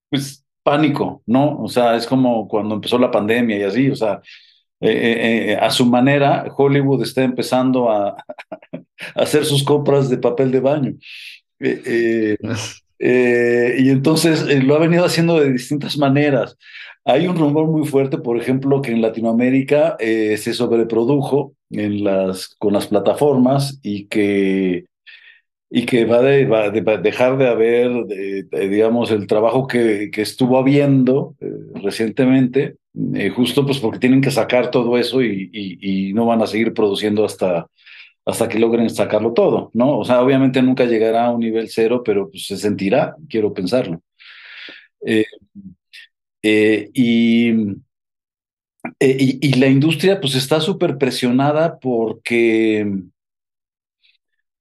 [0.09, 1.59] pues, pánico, ¿no?
[1.63, 4.21] O sea, es como cuando empezó la pandemia y así, o sea,
[4.81, 8.17] eh, eh, eh, a su manera, Hollywood está empezando a,
[9.15, 10.95] hacer sus compras de papel de baño.
[13.03, 16.57] y entonces lo ha venido haciendo de distintas maneras.
[17.05, 22.73] Hay un rumor muy fuerte, por ejemplo, que en Latinoamérica se sobreprodujo en las, con
[22.73, 24.85] las plataformas y que,
[25.71, 27.91] y que va, de, va a dejar de haber,
[28.51, 32.77] digamos, el trabajo que, que estuvo habiendo eh, recientemente,
[33.15, 36.75] eh, justo pues porque tienen que sacar todo eso y, y, no van a seguir
[36.75, 37.69] produciendo hasta,
[38.25, 39.99] hasta que logren sacarlo todo, ¿no?
[39.99, 44.01] O sea, obviamente nunca llegará a un nivel cero, pero pues, se sentirá, quiero pensarlo.
[45.07, 45.25] Eh,
[46.43, 47.75] y
[48.99, 52.87] eh, y, la industria pues está súper presionada porque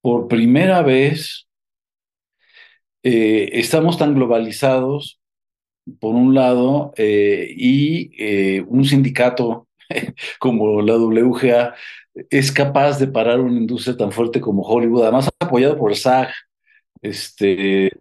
[0.02, 1.48] por primera vez
[3.04, 5.20] eh, estamos tan globalizados,
[6.00, 9.68] por un lado, eh, y un sindicato
[10.39, 11.76] como la WGA
[12.30, 16.30] es capaz de parar una industria tan fuerte como Hollywood, además apoyado por SAG,
[17.02, 17.92] este,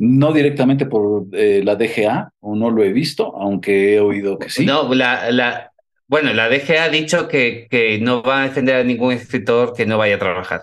[0.00, 4.48] no directamente por eh, la DGA, o no lo he visto, aunque he oído que
[4.48, 4.64] sí.
[4.64, 5.72] No, la, la,
[6.08, 9.84] bueno, la DGA ha dicho que, que no va a defender a ningún escritor que
[9.84, 10.62] no vaya a trabajar.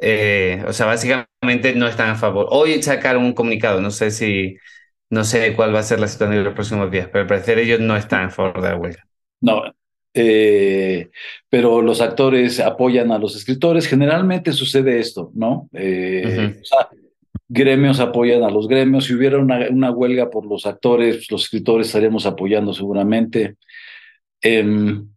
[0.00, 2.46] Eh, o sea, básicamente no están a favor.
[2.50, 4.56] Hoy sacaron un comunicado, no sé si,
[5.10, 7.58] no sé cuál va a ser la situación en los próximos días, pero al parecer
[7.58, 9.04] ellos no están a favor de la huelga.
[9.40, 9.64] No,
[10.14, 11.10] eh,
[11.48, 13.88] pero los actores apoyan a los escritores.
[13.88, 15.68] Generalmente sucede esto, ¿no?
[15.72, 16.88] Eh, o sea,
[17.48, 19.06] gremios apoyan a los gremios.
[19.06, 23.56] Si hubiera una, una huelga por los actores, los escritores estaríamos apoyando seguramente.
[24.40, 25.08] Em,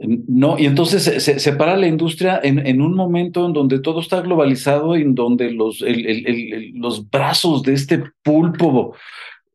[0.00, 4.94] no, y entonces se, separa la industria en, un momento en donde todo está globalizado,
[4.94, 5.84] en donde los,
[6.74, 8.94] los brazos de este pulpo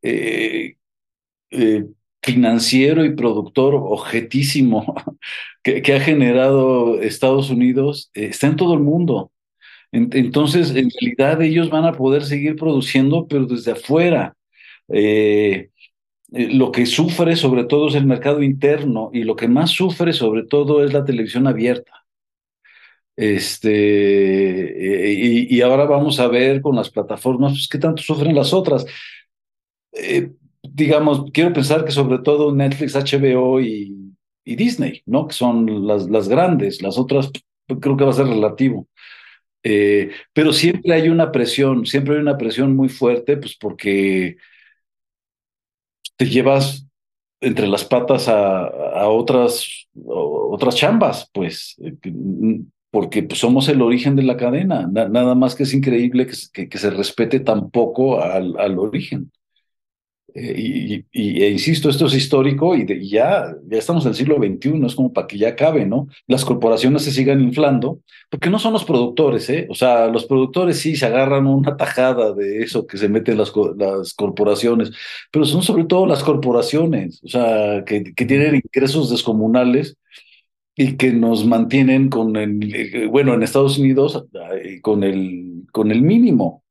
[0.01, 0.75] eh,
[1.51, 1.85] eh,
[2.21, 4.95] financiero y productor objetísimo
[5.63, 9.31] que, que, ha generado Estados Unidos eh, está en todo el mundo.
[9.93, 14.35] Entonces, en realidad ellos van a poder seguir produciendo, pero desde afuera.
[14.89, 15.69] Eh,
[16.33, 20.11] eh, lo que sufre sobre todo es el mercado interno y lo que más sufre
[20.13, 22.05] sobre todo es la televisión abierta.
[23.15, 28.51] Este, eh, y, ahora vamos a ver con las plataformas pues, qué tanto sufren las
[28.53, 28.85] otras.
[30.63, 33.99] digamos, quiero pensar que sobre todo Netflix, HBO y,
[34.45, 35.27] Disney, ¿no?
[35.27, 37.31] Que son las, las grandes, las otras
[37.79, 38.87] creo que va a ser relativo.
[39.63, 44.37] Eh, pero siempre hay una presión, siempre hay una presión muy fuerte, pues porque
[46.17, 46.85] te llevas
[47.41, 51.93] entre las patas a, otras, otras chambas, pues, eh,
[52.89, 54.87] porque pues, somos el origen de la cadena.
[54.87, 59.31] nada más que es increíble que, que, se respete tan poco al, al origen.
[60.35, 64.85] Eh, y, e insisto, esto es histórico y, ya, ya estamos en el siglo XXI,
[64.85, 66.07] es como para que ya acabe, ¿no?
[66.27, 69.67] Las corporaciones se sigan inflando, porque no son los productores, ¿eh?
[69.69, 73.51] O sea, los productores sí se agarran una tajada de eso que se meten las,
[73.77, 74.91] las corporaciones,
[75.31, 79.97] pero son sobre todo las corporaciones, o sea, que, que tienen ingresos descomunales
[80.75, 84.25] y que nos mantienen con el, eh, bueno, en Estados Unidos,
[84.63, 86.62] eh, con el, con el mínimo,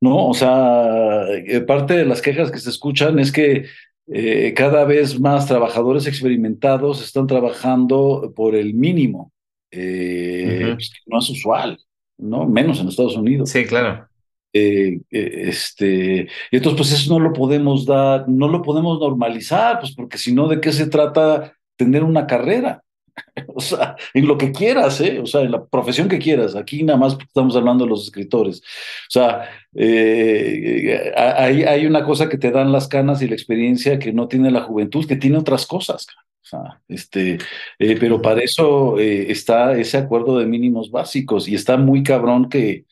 [0.00, 0.28] ¿no?
[0.28, 3.66] O sea, eh, parte de las quejas que se escuchan es que
[4.06, 9.32] eh, cada vez más trabajadores experimentados están trabajando por el mínimo,
[9.70, 11.78] eh, pues, no es usual,
[12.16, 12.46] ¿no?
[12.46, 13.50] Menos en Estados Unidos.
[13.50, 14.06] Sí, claro.
[14.52, 20.18] este, y entonces, pues eso no lo podemos dar, no lo podemos normalizar, pues porque
[20.18, 22.82] si no, ¿de qué se trata tener una carrera?
[23.54, 25.18] O sea, en lo que quieras, ¿eh?
[25.20, 26.54] O sea, en la profesión que quieras.
[26.54, 28.60] Aquí nada más estamos hablando de los escritores.
[28.60, 33.98] O sea, eh, hay, hay, una cosa que te dan las canas y la experiencia
[33.98, 36.06] que no tiene la juventud, que tiene otras cosas.
[36.42, 37.38] O sea, este,
[37.78, 42.48] eh, pero para eso eh, está ese acuerdo de mínimos básicos y está muy cabrón
[42.48, 42.86] que,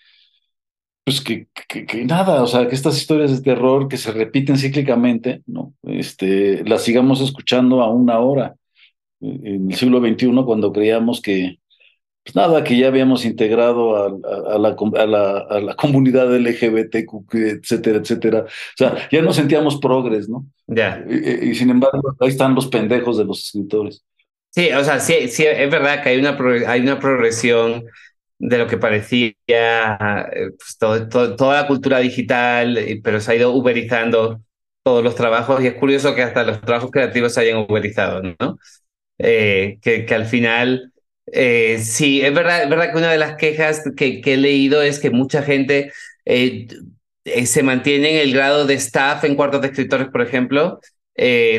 [1.05, 4.59] pues que, que, que, nada, o sea, que estas historias de terror que se repiten
[4.59, 5.73] cíclicamente, ¿no?
[5.85, 8.57] Este, las sigamos escuchando a una hora
[9.21, 11.59] en el siglo XXI cuando creíamos que,
[12.25, 14.07] pues nada, que ya habíamos integrado a,
[14.55, 18.45] a, la, a, la, a, la, comunidad LGBTQ, etcétera, etcétera.
[18.45, 20.47] O sea, ya no sentíamos progres, ¿no?
[20.67, 21.05] Ya.
[21.09, 24.05] Y, y, sin embargo, ahí están los pendejos de los escritores.
[24.51, 27.85] Sí, o sea, sí, sí es verdad que hay una, hay una progresión
[28.39, 33.53] de lo que parecía pues, todo, todo, toda la cultura digital, pero se ha ido
[33.53, 34.41] uberizando
[34.83, 38.59] todos los trabajos y es curioso que hasta los trabajos creativos se hayan uberizado, ¿no?
[39.19, 40.93] Eh, que, que, al final,
[41.33, 44.83] eh, sí, es verdad, es verdad que una de las quejas que, que he leído
[44.83, 45.93] es que mucha gente
[46.25, 46.67] eh,
[47.25, 50.81] eh, se mantiene en el grado de staff en cuartos de escritores, por ejemplo,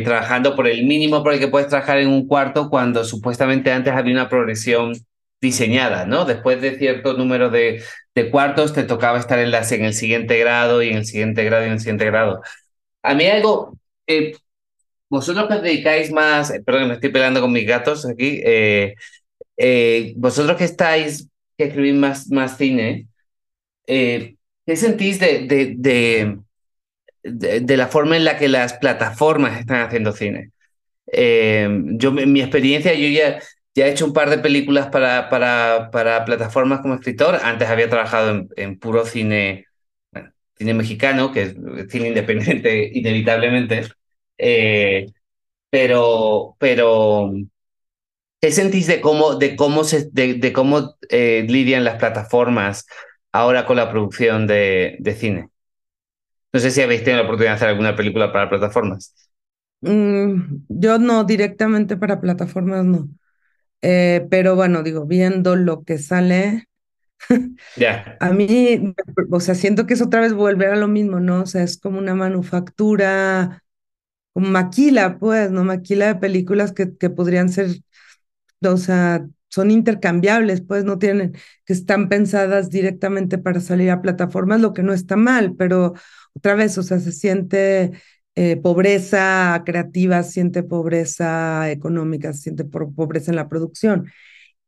[0.04, 3.92] trabajando por el mínimo por el que puedes trabajar en un cuarto cuando supuestamente antes
[3.94, 4.94] había una progresión
[5.42, 6.26] diseñada, ¿no?
[6.26, 7.84] Después de cierto número de,
[8.16, 11.44] de cuartos te tocaba estar en, las, en el siguiente grado y en el siguiente
[11.44, 12.42] grado y en el siguiente grado.
[13.04, 14.36] A mí algo, eh,
[15.10, 18.96] vosotros que os dedicáis más, eh, perdón, me estoy peleando con mis gatos aquí, eh,
[19.58, 23.08] eh, vosotros que estáis, que escribís más, más cine,
[23.86, 24.36] ¿qué
[24.76, 25.76] sentís de, de,
[27.24, 30.52] de, de, la forma en la que las plataformas están haciendo cine?
[31.10, 33.40] yo, en mi experiencia, yo ya,
[33.74, 37.90] ya he hecho un par de películas para, para, para plataformas como escritor, antes había
[37.90, 39.68] trabajado en, en puro cine,
[40.58, 41.56] cine mexicano, que es
[41.90, 43.88] cine independiente inevitablemente.
[44.38, 45.08] Eh,
[45.70, 47.32] pero, pero,
[48.42, 52.86] ¿qué sentís de cómo, de cómo, se, de, de cómo eh, lidian las plataformas
[53.32, 55.50] ahora con la producción de, de, cine?
[56.54, 59.14] No sé si habéis tenido la oportunidad de hacer alguna película para plataformas.
[59.82, 63.10] Mm, yo no, directamente para plataformas no.
[63.82, 66.68] Eh, pero bueno, digo, viendo lo que sale,
[67.76, 68.18] yeah.
[68.20, 68.94] a mí,
[69.30, 71.44] o sea, siento que es otra vez volver a lo mismo, ¿no?
[71.44, 73.64] O sea, es como una manufactura
[74.40, 75.64] maquila, pues, ¿no?
[75.64, 77.70] Maquila de películas que, que podrían ser,
[78.62, 81.34] o sea, son intercambiables, pues no tienen,
[81.66, 85.94] que están pensadas directamente para salir a plataformas, lo que no está mal, pero
[86.34, 87.92] otra vez, o sea, se siente
[88.36, 94.12] eh, pobreza creativa, siente pobreza económica, siente pobreza en la producción.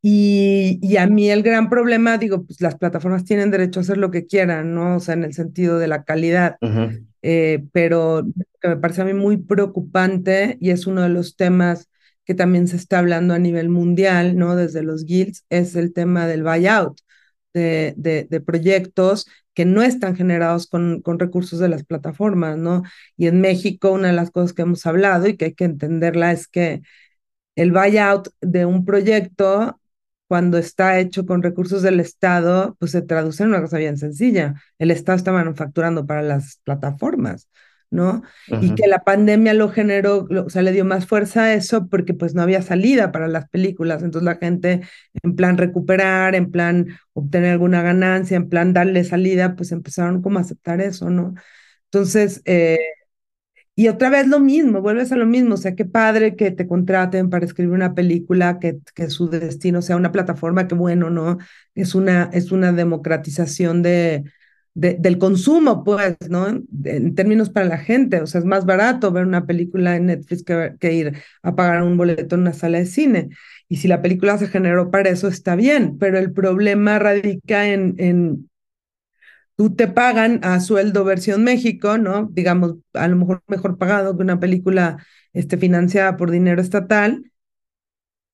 [0.02, 3.98] Y, y, a mí el gran problema, digo, pues las plataformas tienen derecho a hacer
[3.98, 4.96] lo que quieran, ¿no?
[4.96, 6.56] O sea, en el sentido de la calidad.
[6.62, 7.09] Uh.
[7.22, 8.26] Eh, pero
[8.62, 11.90] que me parece a mí muy preocupante y es uno de los temas
[12.26, 14.56] que también se está hablando a nivel mundial, ¿no?
[14.56, 17.00] Desde los guilds, es el tema del buyout
[17.54, 22.84] de, de, de proyectos que no están generados con, con, recursos de las plataformas, ¿no?
[23.18, 26.32] Y en México una de las cosas que hemos hablado y que hay que entenderla
[26.32, 26.82] es que
[27.56, 29.79] el buyout de un proyecto
[30.30, 34.56] cuando está hecho con recursos del Estado, pues se traduce en una cosa bien sencilla.
[34.78, 37.50] El Estado está manufacturando para las plataformas,
[37.90, 38.22] ¿no?
[38.48, 38.60] -huh.
[38.62, 41.88] Y que la pandemia lo generó, lo, o sea, le dio más fuerza a eso
[41.90, 44.04] porque pues no había salida para las películas.
[44.04, 44.82] Entonces la gente,
[45.24, 50.38] en plan recuperar, en plan obtener alguna ganancia, en plan darle salida, pues empezaron como
[50.40, 51.34] a aceptar eso, ¿no?
[51.86, 52.78] Entonces, eh,
[53.80, 56.68] y otra vez lo mismo, vuelves a lo mismo, o sea, qué padre que te
[56.68, 61.38] contraten para escribir una película, que, que su destino sea una plataforma, que bueno, ¿no?
[61.76, 64.26] Es una, es una democratización de,
[64.74, 66.48] de, del consumo, pues, ¿no?
[66.84, 70.44] En términos para la gente, o sea, es más barato ver una película en Netflix
[70.44, 73.30] que, que ir a pagar un boleto en una sala de cine.
[73.70, 77.96] Y si la película se generó para eso, está bien, pero el problema radica en,
[77.98, 78.49] en
[79.60, 82.30] tú te pagan a sueldo versión México, ¿no?
[82.32, 87.30] Digamos, a lo mejor mejor pagado que una película este, financiada por dinero estatal,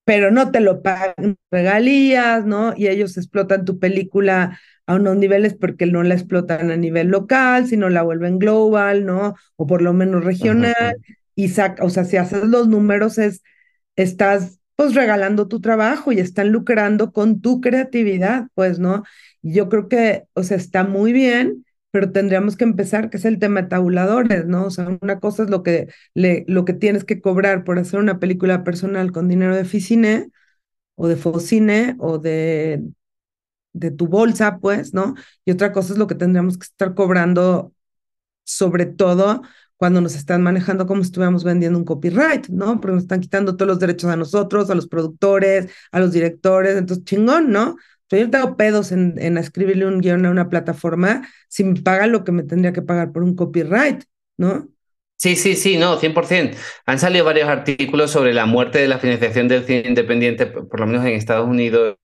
[0.04, 2.76] pero no te lo pagan regalías, ¿no?
[2.78, 7.66] Y ellos explotan tu película a unos niveles porque no la explotan a nivel local,
[7.66, 9.34] sino la vuelven global, ¿no?
[9.56, 10.98] O por lo menos regional.
[11.34, 13.42] Y saca, o sea, si haces los números, es,
[13.96, 19.04] estás pues regalando tu trabajo y están lucrando con tu creatividad, pues, ¿no?
[19.42, 23.40] Yo creo que, o sea, está muy bien, pero tendríamos que empezar, que es el
[23.40, 24.66] tema de tabuladores, ¿no?
[24.66, 28.00] O sea, una cosa es lo que, le, lo que tienes que cobrar por hacer
[28.00, 30.30] una película personal con dinero de Ficine
[30.96, 32.84] o de Focine o de,
[33.74, 35.16] de tu bolsa, pues, ¿no?
[35.46, 37.74] Y otra cosa es lo que tendríamos que estar cobrando,
[38.46, 39.42] sobre todo
[39.78, 42.80] cuando nos están manejando como si estuviéramos vendiendo un copyright, ¿no?
[42.80, 46.78] Porque nos están quitando todos los derechos a nosotros, a los productores, a los directores,
[46.78, 47.76] entonces chingón, ¿no?
[48.10, 52.24] Yo tengo pedos en, en escribirle un guion a una plataforma si me paga lo
[52.24, 54.04] que me tendría que pagar por un copyright,
[54.38, 54.70] ¿no?
[55.18, 56.58] Sí, sí, sí, no, 100%.
[56.86, 60.86] Han salido varios artículos sobre la muerte de la financiación del cine independiente, por lo
[60.86, 61.98] menos en Estados Unidos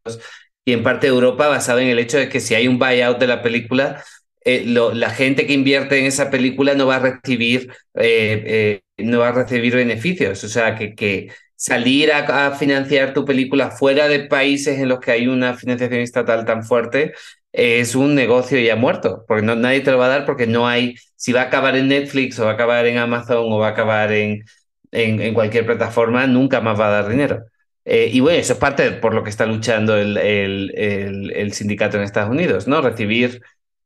[0.66, 3.20] y en parte de Europa, basado en el hecho de que si hay un buyout
[3.20, 4.04] de la película,
[4.44, 9.20] eh, la gente que invierte en esa película no va a recibir, eh, eh, no
[9.20, 10.44] va a recibir beneficios.
[10.44, 15.12] O sea, que, que salir a, financiar tu película fuera de países en los que
[15.12, 17.14] hay una financiación estatal tan fuerte
[17.52, 20.68] es un negocio ya muerto, porque no, nadie te lo va a dar porque no
[20.68, 23.68] hay, si va a acabar en Netflix o va a acabar en Amazon o va
[23.68, 24.46] a acabar en,
[24.92, 27.44] en, cualquier plataforma, nunca más va a dar dinero.
[27.86, 32.04] y bueno, eso es parte por lo que está luchando el, el, el sindicato en
[32.04, 32.82] Estados Unidos, ¿no?
[32.82, 33.42] Recibir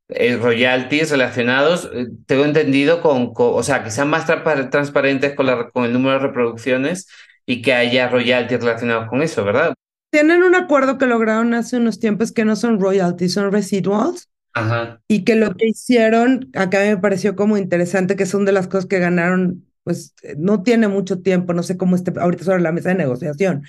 [0.09, 5.69] eh, royalties relacionados, eh, tengo entendido, con, o sea, que sean más transparentes con, la,
[5.69, 7.07] con el número de reproducciones
[7.45, 9.73] y que haya royalties relacionados con eso, ¿verdad?
[10.11, 14.29] Tienen un acuerdo que lograron hace unos tiempos que no son royalties, son residuals.
[14.53, 15.01] Ajá.
[15.07, 18.85] Y que lo que hicieron, acá me pareció como interesante, que son de las cosas
[18.85, 22.71] que ganaron, pues eh, no tiene mucho tiempo, no sé cómo esté ahorita sobre la
[22.71, 23.63] mesa de negociación,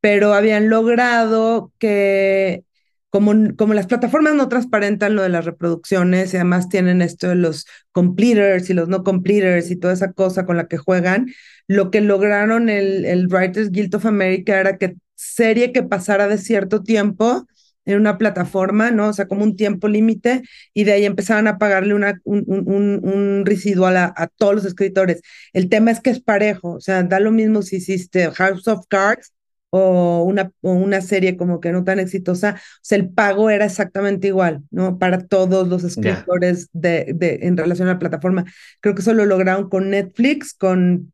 [0.00, 2.64] pero habían logrado que
[3.10, 7.34] como, como las plataformas no transparentan lo de las reproducciones y además tienen esto de
[7.34, 11.26] los completers y los no completers y toda esa cosa con la que juegan,
[11.66, 16.38] lo que lograron el, el Writers Guild of America era que serie que pasara de
[16.38, 17.46] cierto tiempo
[17.84, 19.08] en una plataforma, ¿no?
[19.08, 20.42] O sea, como un tiempo límite,
[20.74, 24.64] y de ahí empezaban a pagarle una, un, un, un residual a, a, todos los
[24.64, 25.22] escritores.
[25.52, 28.86] El tema es que es parejo, o sea, da lo mismo si hiciste House of
[28.88, 29.32] Cards
[29.70, 33.64] o una, o una serie como que no tan exitosa, o sea, el pago era
[33.64, 34.98] exactamente igual, ¿no?
[34.98, 38.44] Para todos los escritores de, de, en relación a la plataforma.
[38.80, 41.12] Creo que eso lo lograron con Netflix con,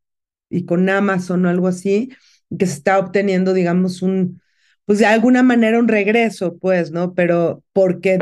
[0.49, 2.11] y con Amazon o algo así,
[2.59, 4.41] que se está obteniendo, digamos, un,
[4.87, 7.15] pues de alguna manera un regreso, pues, ¿no?
[7.15, 8.19] Pero porque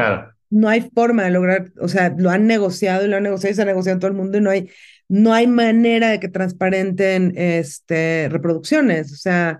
[0.50, 3.54] no hay forma de lograr, o sea, lo han negociado y lo han negociado y
[3.56, 4.70] se ha negociado todo el mundo y no hay,
[5.08, 9.58] no hay manera de que transparenten este, reproducciones, o sea,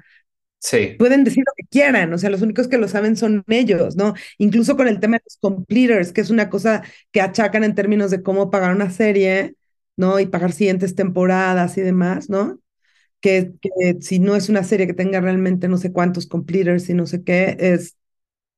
[0.99, 4.15] Pueden decir lo que quieran, o sea, los únicos que lo saben son ellos, ¿no?
[4.39, 8.11] Incluso con el tema de los completers, que es una cosa que achacan en términos
[8.11, 9.57] de cómo pagar una serie,
[9.97, 10.19] ¿no?
[10.19, 12.59] Y pagar siguientes temporadas y demás, ¿no?
[13.21, 16.95] Que, que si no es una serie que tenga realmente no sé cuántos completers y
[16.95, 17.97] no sé qué, es,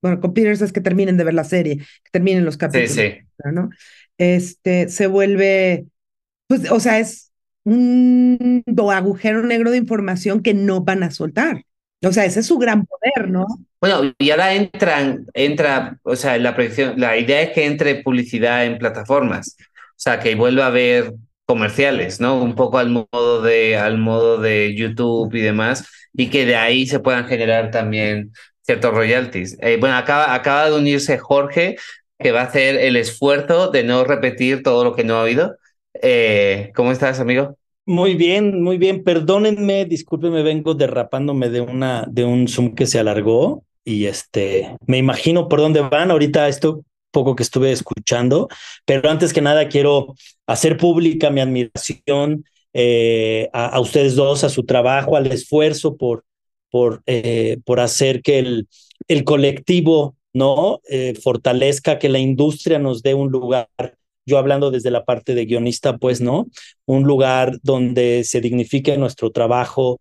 [0.00, 3.50] bueno, completers es que terminen de ver la serie, que terminen los capítulos, sí, sí.
[3.52, 3.70] ¿no?
[4.16, 5.86] Este, se vuelve,
[6.46, 7.32] pues, o sea, es
[7.64, 11.64] un agujero negro de información que no van a soltar.
[12.02, 13.46] O sea, ese es su gran poder, ¿no?
[13.80, 18.66] Bueno, y ahora entran, entra, o sea, la proyección, la idea es que entre publicidad
[18.66, 21.14] en plataformas, o sea, que vuelva a haber
[21.46, 22.40] comerciales, ¿no?
[22.42, 26.86] Un poco al modo de, al modo de YouTube y demás, y que de ahí
[26.86, 28.32] se puedan generar también
[28.62, 29.56] ciertos royalties.
[29.60, 31.76] Eh, bueno, acaba, acaba de unirse Jorge,
[32.18, 35.56] que va a hacer el esfuerzo de no repetir todo lo que no ha oído.
[35.94, 37.56] Eh, ¿Cómo estás, amigo?
[37.88, 39.04] Muy bien, muy bien.
[39.04, 44.98] Perdónenme, discúlpenme, vengo derrapándome de una de un Zoom que se alargó y este me
[44.98, 48.48] imagino por dónde van ahorita esto poco que estuve escuchando,
[48.84, 50.14] pero antes que nada quiero
[50.46, 56.24] hacer pública mi admiración eh, a, ustedes dos, a su trabajo, al esfuerzo por
[56.70, 58.68] por eh, por hacer que el
[59.06, 63.68] el colectivo no eh, fortalezca, que la industria nos dé un lugar
[64.26, 66.48] yo hablando desde la parte de guionista, pues, ¿no?
[66.84, 70.00] Un lugar donde se dignifique nuestro trabajo,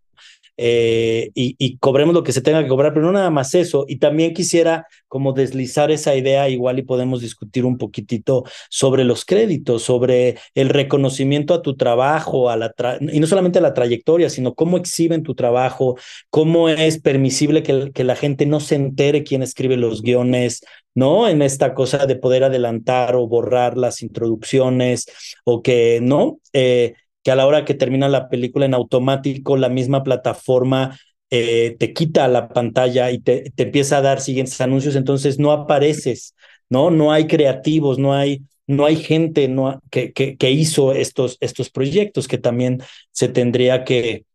[0.58, 3.86] eh, y, cobremos lo que se tenga que cobrar, pero no nada más eso.
[3.88, 9.26] Y también quisiera como deslizar esa idea, igual y podemos discutir un poquitito sobre los
[9.26, 14.30] créditos, sobre el reconocimiento a tu trabajo, a la y no solamente a la trayectoria,
[14.30, 15.97] sino cómo exhiben tu trabajo,
[16.30, 20.62] cómo es permisible que, que la gente no se entere quién escribe los guiones,
[20.93, 21.28] ¿no?
[21.28, 25.06] En esta cosa de poder adelantar o borrar las introducciones
[25.43, 26.39] o que, ¿no?
[26.53, 26.95] Eh,
[27.26, 30.99] que a la hora que termina la película en automático, la misma plataforma
[31.32, 36.36] eh, te quita la pantalla y te, empieza a dar siguientes anuncios, entonces no apareces,
[36.69, 36.91] ¿no?
[36.91, 42.28] No hay creativos, no hay, no hay gente no, que, que, hizo estos, estos proyectos
[42.28, 44.26] que también se tendría que,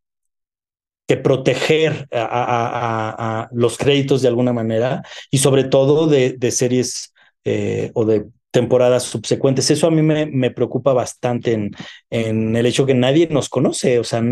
[1.06, 6.50] que proteger a, a, a, los créditos de alguna manera y sobre todo de, de
[6.50, 7.12] series
[7.44, 9.70] eh, o de temporadas subsecuentes.
[9.70, 11.70] Eso a mí me, me preocupa bastante en,
[12.10, 13.98] en, el hecho que nadie nos conoce.
[13.98, 14.22] O sea,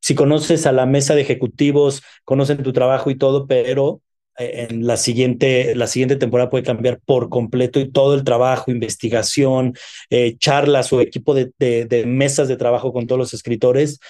[0.00, 4.02] si conoces a la mesa de ejecutivos, conocen tu trabajo y todo, pero
[4.38, 8.70] eh, en la siguiente, la siguiente temporada puede cambiar por completo y todo el trabajo,
[8.70, 9.74] investigación,
[10.08, 14.00] eh, charlas o equipo de, de, mesas de trabajo con todos los escritores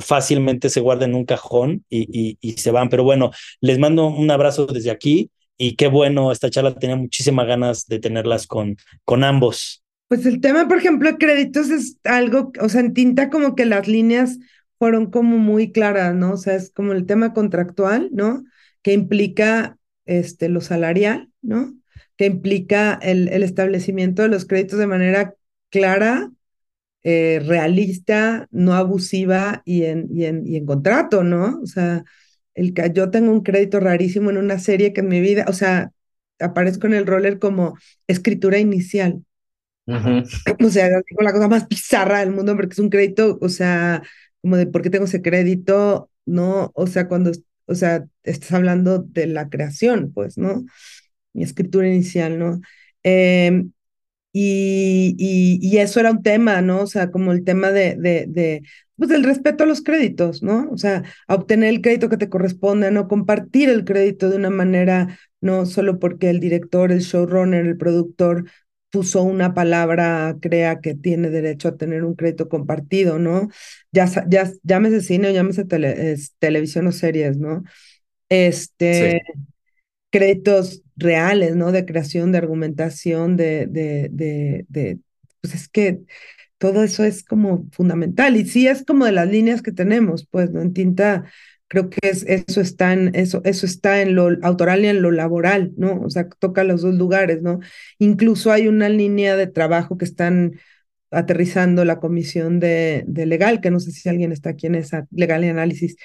[0.00, 2.88] fácilmente se guarda en un cajón y, y, y se van.
[2.88, 7.46] Pero bueno, les mando un abrazo desde aquí y qué bueno, esta charla tenía muchísimas
[7.46, 9.82] ganas de tenerlas con, con ambos.
[10.06, 13.66] Pues el tema, por ejemplo, de créditos es algo, o sea, en tinta como que
[13.66, 14.38] las líneas
[14.78, 16.32] fueron como muy claras, ¿no?
[16.32, 18.44] O sea, es como el tema contractual, ¿no?
[18.82, 21.74] Que implica este, lo salarial, ¿no?
[22.16, 25.34] Que implica el, el establecimiento de los créditos de manera
[25.68, 26.30] clara,
[27.02, 31.60] eh, realista, no abusiva y en, y, en, y en contrato, ¿no?
[31.62, 32.04] O sea,
[32.58, 35.92] el, yo tengo un crédito rarísimo en una serie que en mi vida, o sea,
[36.40, 39.22] aparezco en el roller como escritura inicial.
[39.86, 40.66] Uh -huh.
[40.66, 44.02] O sea, digo la cosa más bizarra del mundo porque es un crédito, o sea,
[44.42, 46.70] como de por qué tengo ese crédito, ¿no?
[46.74, 47.32] O sea, cuando,
[47.66, 50.64] o sea, estás hablando de la creación, pues, ¿no?
[51.32, 52.60] Mi escritura inicial, ¿no?
[53.02, 53.64] Eh,
[54.32, 56.82] y, y, y, eso era un tema, ¿no?
[56.82, 58.62] O sea, como el tema de, de, de
[58.96, 60.68] pues el respeto a los créditos, ¿no?
[60.70, 64.50] O sea, a obtener el crédito que te corresponde, no compartir el crédito de una
[64.50, 68.44] manera, no solo porque el director, el showrunner, el productor
[68.90, 73.48] puso una palabra, crea que tiene derecho a tener un crédito compartido, ¿no?
[73.92, 77.62] Ya, ya llámese cine o llámese tele, es, televisión o series, ¿no?
[78.28, 79.42] Este, sí.
[80.10, 81.72] créditos reales, ¿no?
[81.72, 84.08] De creación, de argumentación, de, de,
[84.68, 84.98] de,
[85.40, 86.00] pues es que
[86.58, 90.50] todo eso es como fundamental y sí es como de las líneas que tenemos, pues,
[90.50, 90.60] ¿no?
[90.62, 91.24] En tinta
[91.68, 95.10] creo que es, eso está en eso, eso está en lo autoral y en lo
[95.12, 96.00] laboral, ¿no?
[96.02, 97.60] O sea, toca los dos lugares, ¿no?
[97.98, 100.58] Incluso hay una línea de trabajo que están
[101.10, 105.06] aterrizando la comisión de, de legal, que no sé si alguien está aquí en esa
[105.10, 105.96] legal y análisis,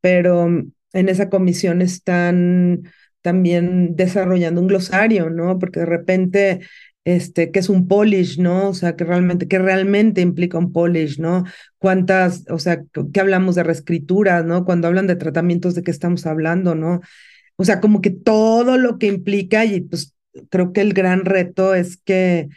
[0.00, 0.46] pero
[0.92, 2.82] en esa comisión están
[3.22, 5.58] también desarrollando un glosario, ¿no?
[5.58, 6.60] Porque de repente
[7.04, 8.68] este, que es un polish, ¿no?
[8.68, 11.44] O sea, que realmente, que realmente implica un polish, ¿no?
[11.78, 14.64] Cuántas, o sea, que hablamos de reescrituras, ¿no?
[14.64, 17.00] Cuando hablan de tratamientos, ¿de qué estamos hablando, no?
[17.56, 20.14] O sea, como que todo lo que implica, y pues
[20.50, 22.48] creo que el gran reto es que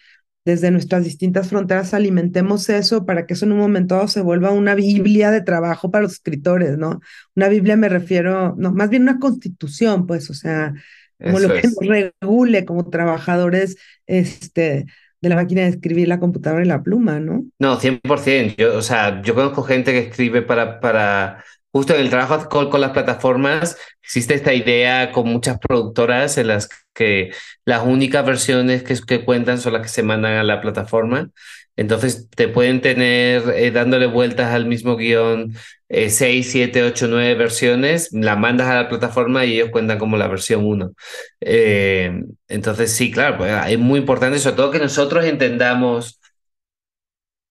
[0.46, 4.52] desde nuestras distintas fronteras alimentemos eso para que eso en un momento dado se vuelva
[4.52, 7.00] una Biblia de trabajo para los escritores, ¿no?
[7.36, 10.74] Una Biblia me refiero, no, más bien una constitución, pues, o sea,
[11.22, 11.76] como Eso lo que es.
[11.80, 14.86] nos regule como trabajadores este,
[15.22, 17.46] de la máquina de escribir, la computadora y la pluma, ¿no?
[17.60, 18.56] No, 100%.
[18.58, 22.80] Yo, o sea, yo conozco gente que escribe para, para justo en el trabajo con,
[22.80, 27.32] las plataformas, existe esta idea con muchas productoras en las que
[27.66, 31.32] las únicas versiones que, cuentan son las que se mandan a la plataforma.
[31.76, 35.56] Entonces te pueden tener eh, dándole vueltas al mismo guion
[35.90, 40.16] eh, 6, 7, 8, 9 versiones, la mandas a la plataforma y ellos cuentan como
[40.16, 40.94] la versión 1.
[41.42, 46.20] Eh, entonces sí, claro, pues, es muy importante, sobre todo que nosotros entendamos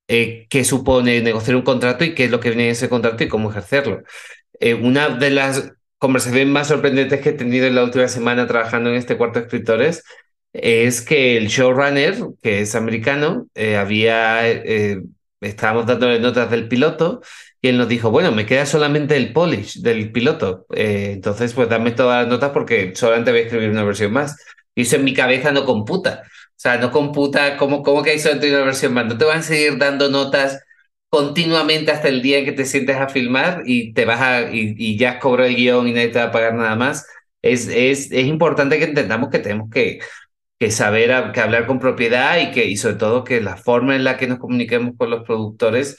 [0.08, 3.24] eh, qué supone negociar un contrato y qué es lo que viene en ese contrato
[3.24, 4.02] y cómo ejercerlo.
[4.60, 8.90] Eh, una de las conversaciones más sorprendentes que he tenido en la última semana trabajando
[8.90, 10.02] en este cuarto de escritores
[10.52, 15.02] es que el showrunner, que es americano, eh, había, eh,
[15.40, 17.22] estábamos dándole notas del piloto
[17.60, 21.68] y él nos dijo, bueno, me queda solamente el polish del piloto, eh, entonces pues
[21.68, 24.36] dame todas las notas porque solamente voy a escribir una versión más.
[24.74, 26.22] Y eso en mi cabeza no computa.
[26.62, 29.06] Sea, no computa, ¿cómo, cómo que solamente una versión más?
[29.06, 30.62] No te van a seguir dando notas
[31.08, 34.96] continuamente hasta el día en que te sientes a filmar y te vas a, y,
[34.96, 37.04] ya cobró el guion y nadie te va a pagar nada más.
[37.42, 40.00] Es, es, es importante que entendamos que tenemos que
[40.60, 44.04] que saber que hablar con propiedad y que y sobre todo que la forma en
[44.04, 45.98] la que nos comuniquemos con los productores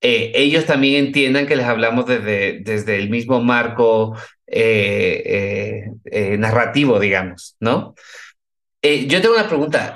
[0.00, 6.98] eh, ellos también entiendan que les hablamos desde, desde el mismo marco eh, eh, narrativo,
[6.98, 7.94] digamos, ¿no?
[8.82, 9.94] Yo tengo una pregunta.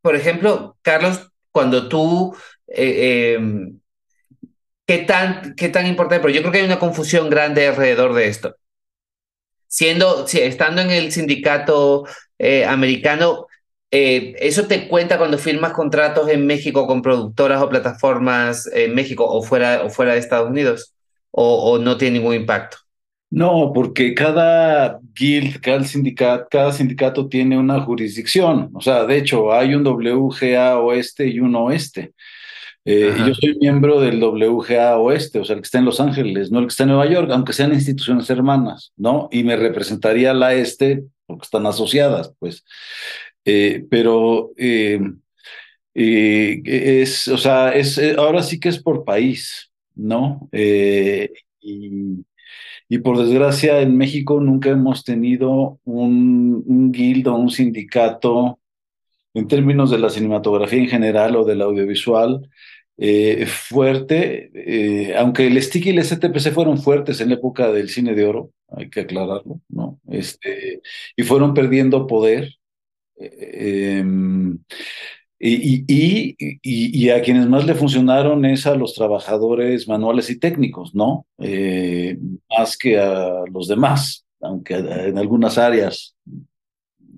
[0.00, 2.36] por ejemplo, Carlos, cuando tú...
[2.66, 3.80] Em,
[4.86, 6.20] ¿Qué tan, ¿Qué tan importante?
[6.22, 8.56] Pero yo creo que hay una confusión grande alrededor de esto.
[9.66, 12.04] Siendo, estando en el sindicato
[12.68, 13.46] americano,
[13.96, 19.24] eh, ¿Eso te cuenta cuando firmas contratos en México con productoras o plataformas en México
[19.24, 20.96] o fuera, o fuera de Estados Unidos?
[21.30, 22.78] ¿O, no tiene ningún impacto?
[23.34, 28.70] No, porque cada guild, cada sindicato, cada sindicato tiene una jurisdicción.
[28.74, 32.12] O sea, de hecho, hay un WGA oeste y un oeste.
[32.84, 36.00] Eh, y yo soy miembro del WGA Oeste, o sea, el que está en Los
[36.00, 39.30] Ángeles, no el que está en Nueva York, aunque sean instituciones hermanas, ¿no?
[39.32, 42.64] Y me representaría la Este porque están asociadas, pues.
[43.44, 45.00] Eh, pero eh,
[45.94, 50.48] eh, es, o sea, es, ahora sí que es por país, ¿no?
[50.52, 52.24] Y,
[52.88, 58.58] y, por desgracia en México nunca hemos tenido un, un guildo, un sindicato,
[59.34, 62.48] en términos de la cinematografía en general o del audiovisual,
[63.46, 68.24] fuerte, aunque el STIC y el STPC fueron fuertes en la época del cine de
[68.24, 69.98] oro, hay que aclararlo, ¿no?
[70.08, 70.80] Este,
[71.16, 72.52] y fueron perdiendo poder,
[73.16, 74.58] Em,
[75.46, 80.94] y, y, y, a quienes más le funcionaron es a los trabajadores manuales y técnicos,
[80.94, 81.26] ¿no?
[81.38, 82.18] Eh,
[82.48, 86.16] más que a los demás, aunque en algunas áreas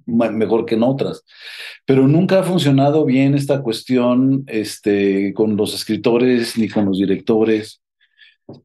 [0.06, 1.24] mejor que en otras.
[1.84, 7.80] Pero nunca ha funcionado bien esta cuestión este, con los escritores ni con los directores,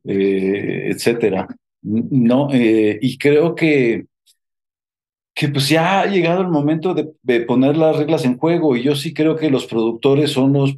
[0.06, 1.48] eh, etcétera.
[1.84, 4.06] No, eh, y creo que
[5.42, 8.96] que pues ya ha llegado el momento de, poner las reglas en juego y yo
[8.96, 10.76] sí creo que los productores son los,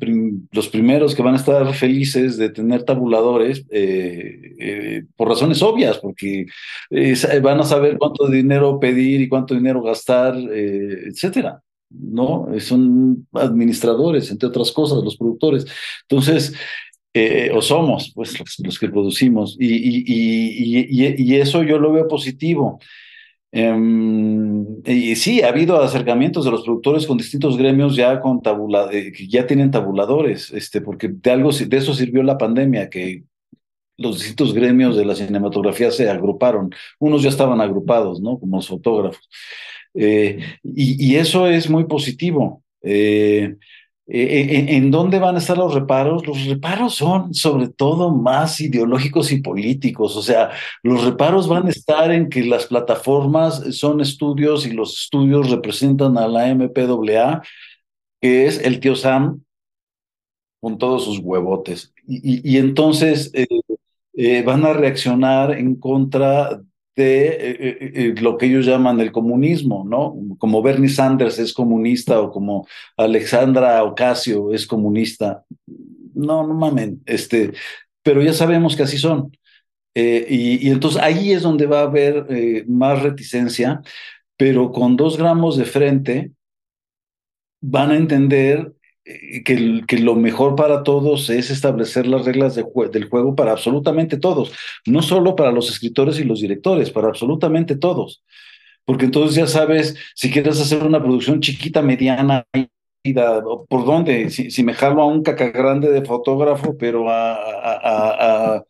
[0.54, 5.98] los primeros que van a estar felices de tener tabuladores eh, eh, por razones obvias,
[5.98, 6.46] porque
[6.92, 11.62] eh, van a saber cuánto dinero pedir y cuánto dinero gastar, etcétera.
[11.90, 12.48] ¿no?
[12.60, 15.66] Son administradores, entre otras cosas, los productores.
[16.04, 16.54] Entonces,
[17.54, 20.04] o somos pues los, que producimos y, y,
[20.88, 22.80] y, y, eso yo lo veo positivo.
[23.56, 28.90] Em, y sí, ha habido acercamientos de los productores con distintos gremios ya con tabula,
[28.92, 33.24] eh, que ya tienen tabuladores, este, porque de algo de eso sirvió la pandemia, que
[33.98, 36.72] los distintos gremios de la cinematografía se agruparon.
[37.00, 38.40] Unos ya estaban agrupados, ¿no?
[38.40, 39.30] Como los fotógrafos.
[39.94, 42.64] Eh, y, y, eso es muy positivo.
[42.82, 43.56] Eh,
[44.06, 46.28] eh, eh, ¿En dónde van a estar los reparos?
[46.28, 50.52] Los reparos son sobre todo más ideológicos y políticos, o sea,
[50.84, 56.18] los reparos van a estar en que las plataformas son estudios y los estudios representan
[56.18, 57.44] a la MPAA,
[58.20, 59.42] que es el tío Sam
[60.60, 61.94] con todos sus huevotes.
[62.06, 66.62] Y, entonces eh, van a reaccionar en contra
[66.96, 70.16] de eh, eh, eh, lo que ellos llaman el comunismo, ¿no?
[70.38, 72.68] Como Bernie Sanders es comunista o como
[72.98, 75.44] Alexandra Ocasio es comunista.
[76.14, 77.54] No, no mamen, este,
[78.04, 79.32] pero ya sabemos que así son.
[79.96, 83.82] y, entonces ahí es donde va a haber más reticencia,
[84.38, 86.32] pero con dos gramos de frente
[87.62, 88.74] van a entender
[89.04, 94.54] que, que, lo mejor para todos es establecer las reglas del juego para absolutamente todos,
[94.86, 98.24] no solo para los escritores y los directores, para absolutamente todos.
[98.86, 102.46] Porque entonces ya sabes, si quieres hacer una producción chiquita, mediana,
[103.70, 108.64] por dónde, si, me jalo a un caca grande de fotógrafo, pero a,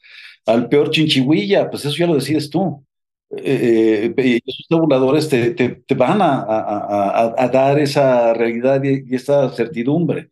[0.45, 2.83] al peor chinchihuilla, pues eso ya lo decides tú.
[3.37, 10.29] Eh, eh esos tabuladores te, te, van a, a, dar esa realidad y, esa certidumbre,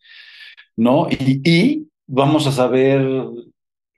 [0.76, 1.08] ¿no?
[1.10, 3.02] Y, vamos a saber,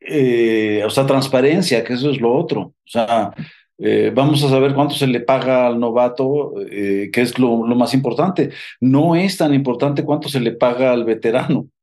[0.01, 3.33] eh, o sea, transparencia, que eso es lo otro, o sea,
[3.79, 7.93] eh, vamos a saber cuánto se le paga al novato, que es lo, lo, más
[7.93, 8.51] importante.
[8.79, 11.67] No es tan importante cuánto se le paga al veterano.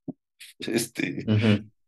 [0.61, 1.25] Este,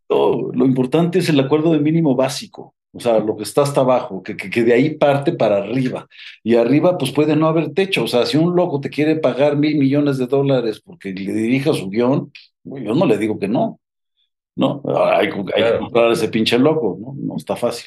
[0.08, 2.74] lo importante es el acuerdo de mínimo básico.
[2.94, 6.06] O sea, lo que está hasta abajo, que, que, de ahí parte para arriba.
[6.42, 8.04] Y arriba, pues puede no haber techo.
[8.04, 11.72] O sea, si un loco te quiere pagar mil millones de dólares porque le dirija
[11.72, 12.30] su guion,
[12.64, 13.80] yo no le digo que no.
[14.54, 17.14] No, hay, que comprar ese pinche loco, ¿no?
[17.16, 17.86] No está fácil.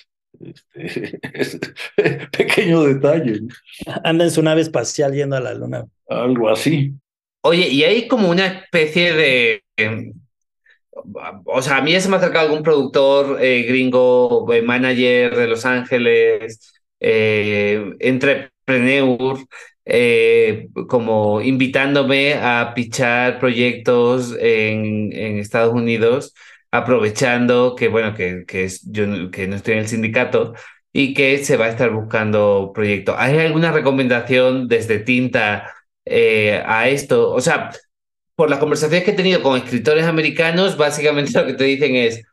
[0.73, 1.73] Este,
[2.37, 3.41] pequeño detalle.
[4.03, 5.85] Anda en su nave espacial yendo a la luna.
[6.09, 6.93] Algo así.
[7.41, 10.13] Oye, y hay como una especie de em,
[11.45, 15.47] o sea, a mí se me ha acercado algún productor eh, gringo, eh, manager de
[15.47, 19.37] Los Ángeles, eh, entrepreneur,
[20.87, 26.33] como invitándome a pichar proyectos en, Estados Unidos
[26.71, 30.53] aprovechando que, bueno, que, que, es, yo que no estoy en el sindicato
[30.97, 33.15] y que se va a estar buscando proyecto.
[33.17, 35.73] ¿Hay alguna recomendación desde Tinta
[36.05, 37.31] eh, a esto?
[37.31, 37.71] O sea,
[38.35, 42.23] por las conversaciones que he tenido con escritores americanos, básicamente lo que te dicen es,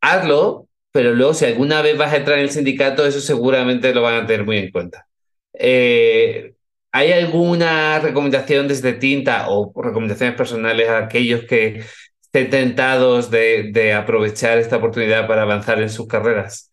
[0.00, 4.02] hazlo, pero luego si alguna vez vas a entrar en el sindicato, eso seguramente lo
[4.02, 5.06] van a tener muy en cuenta.
[5.52, 6.54] Eh,
[6.92, 11.82] ¿Hay alguna recomendación desde Tinta o recomendaciones personales a aquellos que
[12.22, 16.70] estén tentados de, de aprovechar esta oportunidad para avanzar en sus carreras?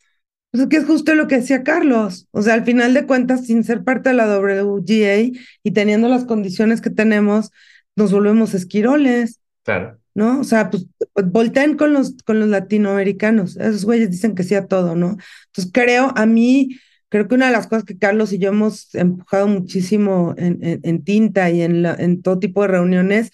[0.51, 2.27] Pues es que es justo lo que decía Carlos.
[2.31, 5.31] O sea, al final de cuentas, sin ser parte de la WGA
[5.63, 7.51] y teniendo las condiciones que tenemos,
[7.95, 9.39] nos volvemos esquiroles.
[9.63, 9.99] Claro.
[10.13, 10.41] ¿No?
[10.41, 10.85] O sea, pues
[11.25, 13.55] volteen con los, con los latinoamericanos.
[13.57, 15.17] Esos güeyes dicen que sí a todo, ¿no?
[15.47, 16.77] Entonces creo, a mí,
[17.07, 21.03] creo que una de las cosas que Carlos y yo hemos empujado muchísimo en, en,
[21.05, 23.31] tinta y en, la, en todo tipo de reuniones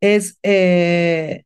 [0.00, 1.44] es eh,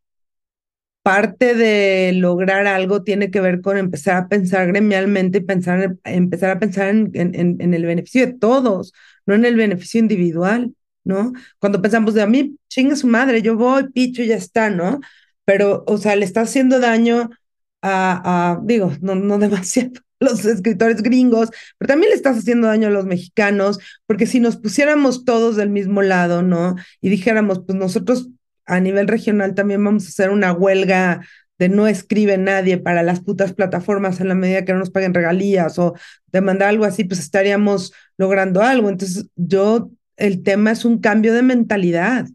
[1.03, 6.51] parte de lograr algo tiene que ver con empezar a pensar gremialmente y pensar, empezar
[6.51, 8.93] a pensar en, en, en, el beneficio de todos,
[9.27, 10.75] no en el beneficio individual,
[11.05, 11.33] ¿no?
[11.59, 15.01] Cuando pensamos de a mí, chinga su madre, yo voy, picho y ya está, ¿no?
[15.45, 17.31] Pero, o sea, le está haciendo daño
[17.83, 22.89] a, a digo, no, no demasiado los escritores gringos, pero también le estás haciendo daño
[22.89, 26.77] a los mexicanos, porque si nos pusiéramos todos del mismo lado, ¿no?
[27.01, 28.29] Y dijéramos, pues nosotros
[28.65, 31.23] a nivel regional también vamos a hacer una huelga
[31.59, 35.15] de no escribe nadie para las putas plataformas en la medida que no nos paguen
[35.15, 35.95] regalías o
[36.27, 38.89] demandar algo así, pues estaríamos logrando algo.
[38.89, 42.27] Entonces, yo, el tema es un cambio de mentalidad.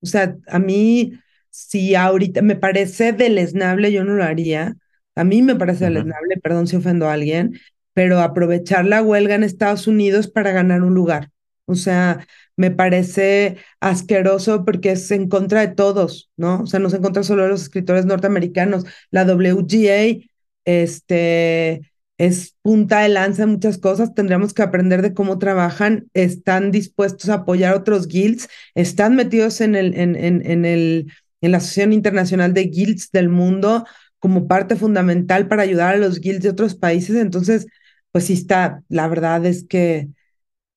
[0.00, 1.18] O sea, a mí,
[1.50, 4.76] si ahorita me parece deleznable, yo no lo haría.
[5.14, 7.58] A mí me parece deleznable, perdón si ofendo a alguien,
[7.92, 11.30] pero aprovechar la huelga en Estados Unidos para ganar un lugar.
[11.66, 16.62] O sea, me parece asqueroso porque es en contra de todos, ¿no?
[16.62, 18.84] O sea, no se encuentra solo de los escritores norteamericanos.
[19.10, 20.24] La WGA
[20.64, 24.14] este, es punta de lanza en muchas cosas.
[24.14, 26.08] Tendríamos que aprender de cómo trabajan.
[26.14, 28.48] Están dispuestos a apoyar otros guilds.
[28.74, 33.28] Están metidos en, el, en, en, en, el, en la Asociación Internacional de Guilds del
[33.28, 33.86] Mundo
[34.18, 37.16] como parte fundamental para ayudar a los guilds de otros países.
[37.16, 37.66] Entonces,
[38.12, 40.08] pues sí está, la verdad es que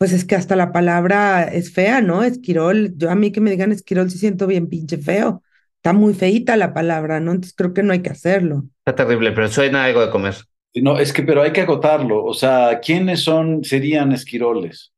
[0.01, 2.23] pues es que hasta la palabra es fea, ¿no?
[2.23, 5.43] Esquirol, yo a mí que me digan esquirol sí siento bien pinche feo.
[5.75, 7.33] Está muy feita la palabra, ¿no?
[7.33, 8.65] Entonces creo que no hay que hacerlo.
[8.83, 10.33] Está terrible, pero suena algo de comer.
[10.76, 12.24] No, es que, pero hay que agotarlo.
[12.24, 14.93] O sea, ¿quiénes son, serían esquiroles?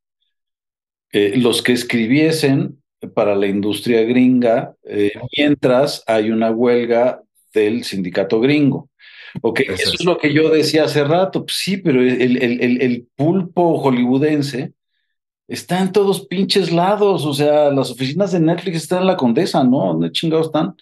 [1.12, 2.82] Eh, los que escribiesen
[3.14, 7.22] para la industria gringa, eh, mientras hay una huelga
[7.52, 8.88] del sindicato gringo.
[9.42, 10.04] Ok, eso, es.
[10.04, 11.44] lo que yo decía hace rato.
[11.44, 14.72] Pues sí, pero el, el, el, el pulpo hollywoodense
[15.46, 19.62] Está en todos pinches lados, o sea, las oficinas de Netflix están en la Condesa,
[19.62, 19.88] ¿no?
[19.88, 20.74] ¿Dónde chingados están?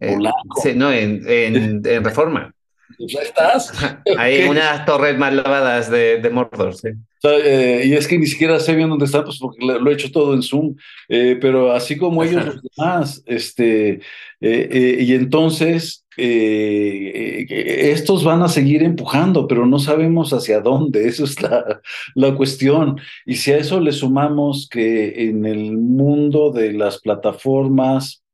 [0.00, 0.18] Eh,
[0.60, 2.52] sí, no, en, en, en Reforma.
[2.98, 3.72] Pues ahí estás.
[4.18, 6.90] Hay unas torres mal lavadas de, de Mordor, sí.
[7.24, 9.88] O sea, eh, y es que ni siquiera sé bien dónde están, pues porque lo,
[9.88, 10.74] he hecho todo en Zoom,
[11.08, 14.00] eh, pero así como ellos los demás, este,
[14.40, 21.40] eh, y entonces estos van a seguir empujando, pero no sabemos hacia dónde, eso es
[21.40, 21.80] la,
[22.16, 23.00] la cuestión.
[23.24, 28.24] Y si a eso le sumamos que en el mundo de las plataformas,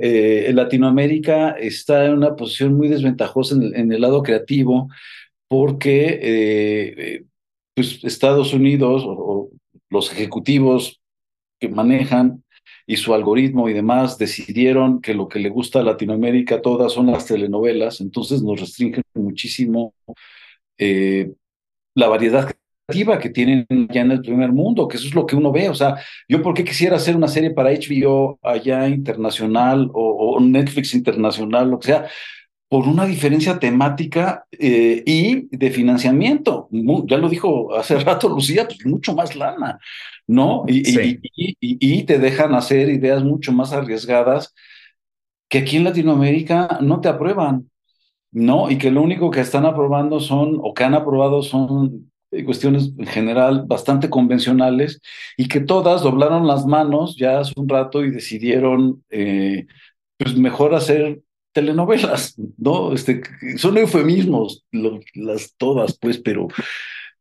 [0.00, 4.88] eh, Latinoamérica está en una posición muy desventajosa en el, lado creativo
[5.48, 7.24] porque eh,
[7.74, 9.50] pues Estados Unidos o,
[9.90, 11.00] los ejecutivos
[11.60, 12.42] que manejan
[12.86, 17.06] y su algoritmo y demás decidieron que lo que le gusta a Latinoamérica todas son
[17.06, 19.94] las telenovelas, entonces nos restringen muchísimo
[20.78, 21.32] eh,
[21.94, 22.52] la variedad
[22.86, 25.68] que tienen ya en el primer mundo, que eso es lo que uno ve.
[25.68, 25.96] O sea,
[26.28, 31.70] yo por qué quisiera hacer una serie para HBO allá internacional o, o Netflix internacional,
[31.70, 32.06] lo que sea,
[32.68, 36.68] por una diferencia temática eh, y de financiamiento.
[37.06, 39.78] Ya lo dijo hace rato Lucía, pues mucho más lana,
[40.26, 40.64] ¿no?
[40.66, 41.20] Y, sí.
[41.22, 44.54] y, y, y, te dejan hacer ideas mucho más arriesgadas
[45.48, 47.70] que aquí en Latinoamérica no te aprueban,
[48.32, 48.70] ¿no?
[48.70, 52.10] Y que lo único que están aprobando son, o que han aprobado son
[52.42, 55.00] cuestiones en general bastante convencionales
[55.36, 59.66] y que todas doblaron las manos ya hace un rato y decidieron eh,
[60.16, 61.20] pues mejor hacer
[61.52, 62.92] telenovelas, ¿no?
[62.92, 63.22] Este,
[63.58, 64.64] son eufemismos,
[65.14, 66.48] las todas, pues, pero,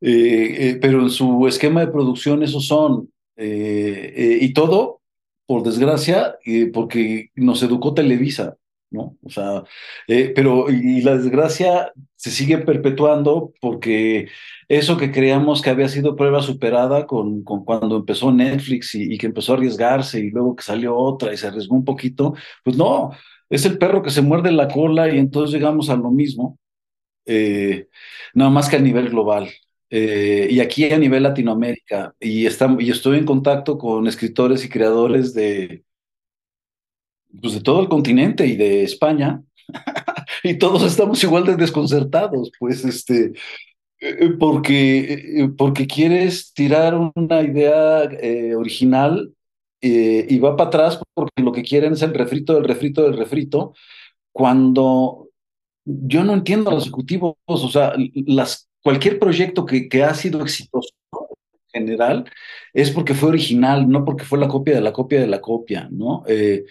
[0.02, 3.10] eh, eh, pero en su esquema de producción esos son.
[3.36, 5.02] y todo,
[5.46, 6.38] por desgracia,
[6.74, 8.56] porque nos educó Televisa,
[8.94, 9.18] ¿no?
[9.24, 9.64] O sea,
[10.08, 14.30] eh, pero y la desgracia se sigue perpetuando porque
[14.70, 19.28] eso que creíamos que había sido prueba superada con, con cuando empezó Netflix y, que
[19.28, 23.12] empezó a arriesgarse y luego que salió otra y se arriesgó un poquito, pues no,
[23.50, 26.60] es el perro que se muerde la cola y entonces llegamos a lo mismo,
[27.26, 27.88] eh,
[28.34, 29.50] nada más que a nivel global.
[29.90, 32.16] Eh, y aquí a nivel Latinoamérica.
[32.20, 32.48] Y,
[32.80, 35.84] y estoy en contacto con escritores y creadores de,
[37.44, 39.44] pues de todo el continente y de España.
[40.44, 43.34] y todos estamos igual de desconcertados, pues, este,
[44.00, 48.10] eh, porque, porque quieres tirar una idea
[48.58, 49.34] original
[49.86, 53.74] y va para atrás porque lo que quieren es el refrito del refrito del refrito,
[54.32, 55.28] cuando
[55.86, 57.94] yo no entiendo a los ejecutivos, o sea,
[58.26, 60.94] las, cualquier proyecto que, que ha sido exitoso
[61.74, 62.26] en general
[62.74, 65.90] es porque fue original, no porque fue la copia de la copia de la copia,
[65.92, 66.24] ¿no?
[66.28, 66.66] Eh,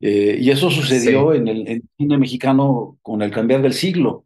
[0.00, 4.24] eh, y eso sucedió en el cine mexicano con el cambiar del siglo,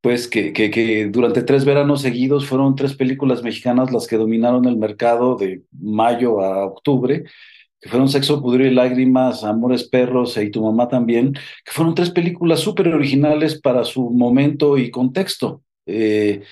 [0.00, 4.64] pues que, que, que, durante tres veranos seguidos fueron tres películas mexicanas las que dominaron
[4.66, 7.24] el mercado de mayo a octubre,
[7.80, 11.94] que fueron Sexo, Pudrido y Lágrimas, Amores Perros e y Tu Mamá también, que fueron
[11.94, 15.62] tres películas súper originales para su momento y contexto.
[15.86, 16.42] Eh,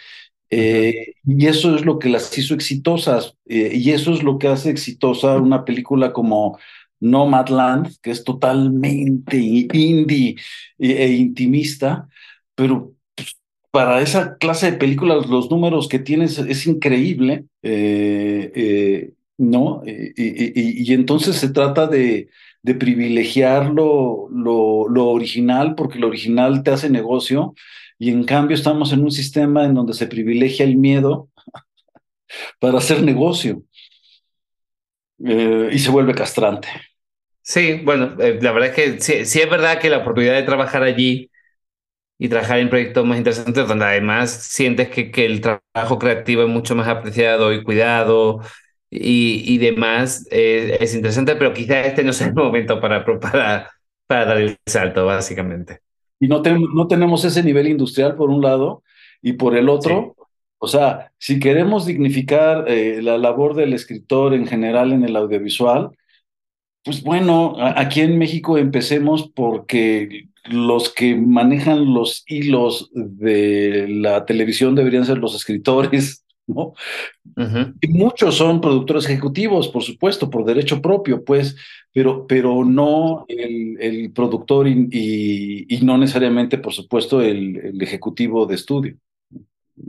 [0.51, 4.49] eh, y eso es lo que las hizo exitosas, eh, y eso es lo que
[4.49, 6.59] hace exitosa una película como
[7.01, 10.36] Nomadland, que es totalmente indie
[10.78, 12.09] e, intimista,
[12.55, 13.36] pero pues,
[13.70, 17.46] para esa clase de películas los números que tienes es increíble.
[19.38, 19.82] ¿no?
[19.86, 22.28] Y, entonces se trata de,
[22.78, 27.55] privilegiar lo, lo, original porque lo original te hace negocio
[27.99, 31.30] y en cambio estamos en un sistema en donde se privilegia el miedo
[32.61, 33.62] para hacer negocio
[35.25, 36.69] eh, y se vuelve castrante.
[37.43, 40.43] Sí, bueno, eh, la verdad es que sí, sí, es verdad que la oportunidad de
[40.43, 41.31] trabajar allí
[42.19, 46.49] y trabajar en proyectos más interesantes donde además sientes que, que el trabajo creativo es
[46.49, 48.41] mucho más apreciado y cuidado
[48.91, 53.71] y, demás eh, es interesante, pero quizá este no sea el momento para, para,
[54.07, 55.81] para dar el salto, básicamente.
[56.21, 58.83] Y no, no tenemos ese nivel industrial por un lado,
[59.23, 60.14] y por el otro,
[60.59, 65.90] o sea, si queremos dignificar eh, la labor del escritor en general en el audiovisual,
[66.84, 74.74] pues bueno, aquí en México empecemos porque los que manejan los hilos de la televisión
[74.74, 76.72] deberían ser los escritores ¿no?
[77.80, 81.56] Y muchos son productores ejecutivos, por supuesto, por derecho propio, pues,
[81.92, 84.88] pero, pero no el, el productor y,
[85.68, 88.96] y, no necesariamente, por supuesto, el, el, ejecutivo de estudio,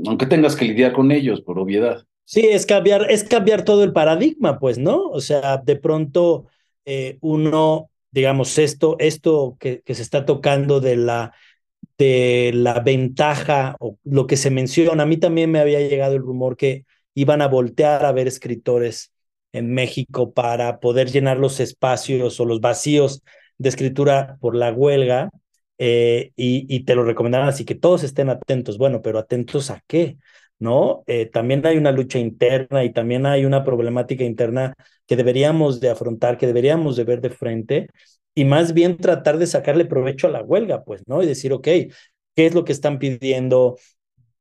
[0.06, 2.06] aunque tengas que lidiar con ellos, por obviedad.
[2.26, 5.08] Sí, es cambiar, es cambiar todo el paradigma, pues, ¿no?
[5.08, 6.46] O sea, de pronto
[6.86, 11.34] eh, uno, digamos, esto, esto que, que se está tocando de la
[12.00, 15.04] de la ventaja o lo que se menciona.
[15.04, 19.12] A mí también me había llegado el rumor que iban a voltear a ver escritores
[19.52, 23.22] en México para poder llenar los espacios o los vacíos
[23.58, 25.30] de escritura por la huelga
[25.80, 28.78] eh, y, te lo recomendaron así que todos estén atentos.
[28.78, 30.18] Bueno, pero atentos a qué,
[30.60, 31.04] ¿no?
[31.08, 34.76] Eh, también hay una lucha interna y también hay una problemática interna
[35.08, 37.88] que deberíamos de afrontar, que deberíamos de ver de frente
[38.36, 41.24] y más bien tratar de sacarle provecho a la huelga, pues, ¿no?
[41.24, 41.92] Y decir, ok, ¿qué
[42.36, 43.78] es lo que están pidiendo?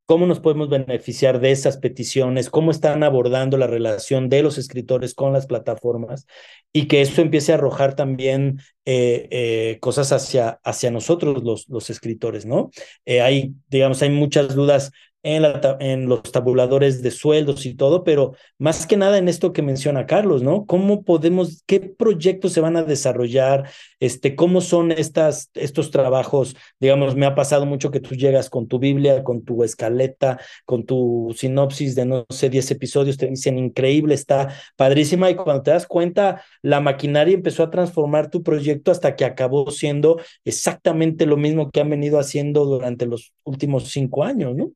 [0.08, 2.48] ¿Cómo nos podemos beneficiar de esas peticiones?
[2.48, 6.26] ¿Cómo están abordando la relación de los escritores con las plataformas?
[6.72, 11.90] Y que eso empiece a arrojar también eh, eh, cosas hacia, hacia nosotros, los, los
[11.90, 12.70] escritores, ¿no?
[13.04, 14.92] Eh, hay, digamos, hay muchas dudas
[15.22, 20.06] en, los tabuladores de sueldos y todo, pero más que nada en esto que menciona
[20.06, 20.64] Carlos, ¿no?
[20.66, 23.68] ¿Cómo podemos, qué proyectos se van a desarrollar?
[24.00, 26.56] Este, ¿Cómo son estas, estos trabajos?
[26.78, 30.84] Digamos, me ha pasado mucho que tú llegas con tu Biblia, con tu escaleta, con
[30.84, 35.72] tu sinopsis de, no sé, 10 episodios, te dicen increíble, está padrísima, y cuando te
[35.72, 41.36] das cuenta, la maquinaria empezó a transformar tu proyecto hasta que acabó siendo exactamente lo
[41.36, 44.70] mismo que han venido haciendo durante los últimos cinco años, ¿no?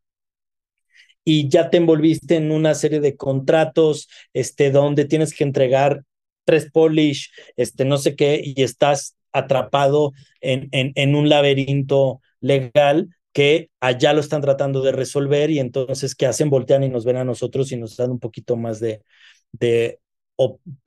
[1.24, 6.02] Y ya te envolviste en una serie de contratos, este, donde tienes que entregar
[6.44, 13.08] tres polish, este, no sé qué, y estás atrapado en, en, en un laberinto legal
[13.32, 16.50] que allá lo están tratando de resolver y entonces ¿qué hacen?
[16.50, 19.02] Voltean y nos ven a nosotros y nos dan un poquito más de,
[19.52, 20.00] de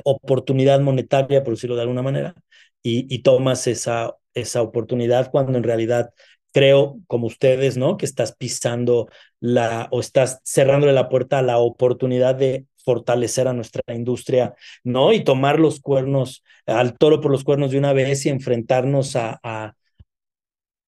[0.04, 2.36] oportunidad monetaria, por decirlo de alguna manera,
[2.84, 6.12] y, y tomas esa, esa oportunidad cuando en realidad
[6.56, 7.98] creo, como ustedes, ¿no?
[7.98, 9.10] Que estás pisando
[9.42, 15.12] la o estás cerrándole la puerta a la oportunidad de fortalecer a nuestra industria, ¿no?
[15.12, 19.38] Y tomar los cuernos, al toro por los cuernos de una vez y enfrentarnos a,
[19.44, 19.74] a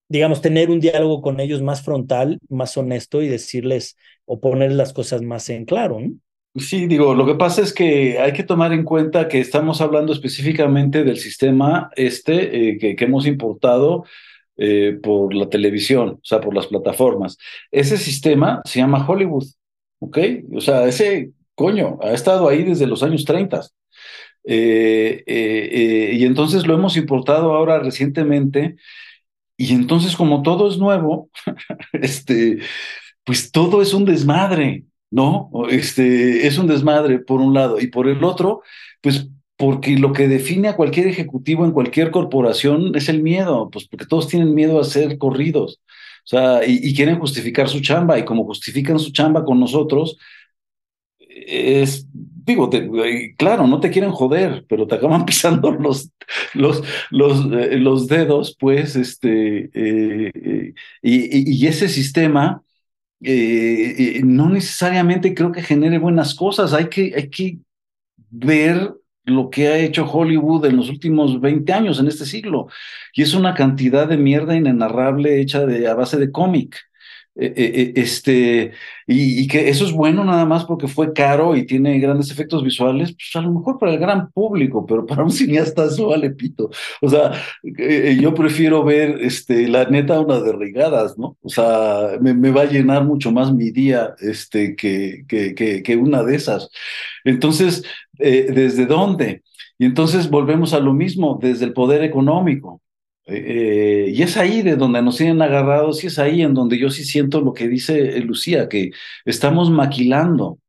[0.07, 4.93] digamos, tener un diálogo con ellos más frontal, más honesto y decirles o poner las
[4.93, 6.13] cosas más en claro, ¿no?
[6.55, 10.13] Sí, digo, lo que pasa es que hay que tomar en cuenta que estamos hablando
[10.13, 14.05] específicamente del sistema este eh, que, que, hemos importado
[14.57, 17.37] eh, por la televisión, o sea, por las plataformas.
[17.71, 19.45] Ese sistema se llama Hollywood,
[19.99, 20.17] ¿ok?
[20.55, 23.61] O sea, ese coño ha estado ahí desde los años 30.
[24.49, 28.75] Eh, y entonces lo hemos importado ahora recientemente.
[29.57, 31.29] Y entonces, como todo es nuevo,
[31.93, 32.59] este,
[33.23, 34.85] pues todo es un desmadre.
[35.09, 35.49] ¿no?
[35.69, 38.61] Este, es un desmadre por un lado y por el otro,
[39.01, 43.87] pues porque lo que define a cualquier ejecutivo en cualquier corporación es el miedo, pues
[43.87, 45.81] porque todos tienen miedo a ser corridos,
[46.25, 50.17] o sea, y, quieren justificar su chamba y como justifican su chamba con nosotros,
[51.19, 52.69] es, digo,
[53.37, 56.11] claro, no te quieren joder, pero te acaban pisando los,
[56.53, 62.63] los, los, eh, los dedos, pues, este, eh, eh, y, y, ese sistema
[63.21, 66.73] eh, eh, no necesariamente creo que genere buenas cosas.
[66.73, 67.57] Hay que, hay que
[68.29, 68.93] ver
[69.27, 72.67] lo que ha hecho Hollywood en los últimos 20 años, en este siglo.
[73.13, 76.77] Y es una cantidad de mierda inenarrable hecha de, a base de cómic.
[77.39, 78.71] Eh, eh, eh, este,
[79.05, 83.11] y, que eso es bueno nada más porque fue caro y tiene grandes efectos visuales,
[83.11, 86.71] pues a lo mejor para el gran público, pero para un cineasta eso vale pito.
[86.99, 91.37] O sea, yo prefiero ver, este, la neta, una de regadas, ¿no?
[91.43, 95.95] O sea, me, va a llenar mucho más mi día este, que, que, que, que
[95.95, 96.71] una de esas.
[97.23, 97.83] Entonces,
[98.19, 99.43] ¿desde dónde?
[99.77, 102.81] Y entonces volvemos a lo mismo, desde el poder económico.
[103.27, 106.89] Eh, y es ahí de donde nos tienen agarrados y es ahí en donde yo
[106.89, 108.91] sí siento lo que dice Lucía, que
[109.25, 110.59] estamos maquilando.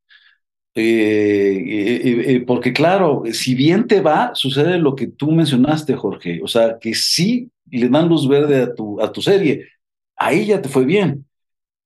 [0.75, 6.41] Eh, eh, porque claro, si bien te va, sucede lo que tú mencionaste, Jorge.
[6.43, 9.67] O sea, que sí le dan luz verde a tu, a tu serie.
[10.17, 11.27] Ahí ya te fue bien.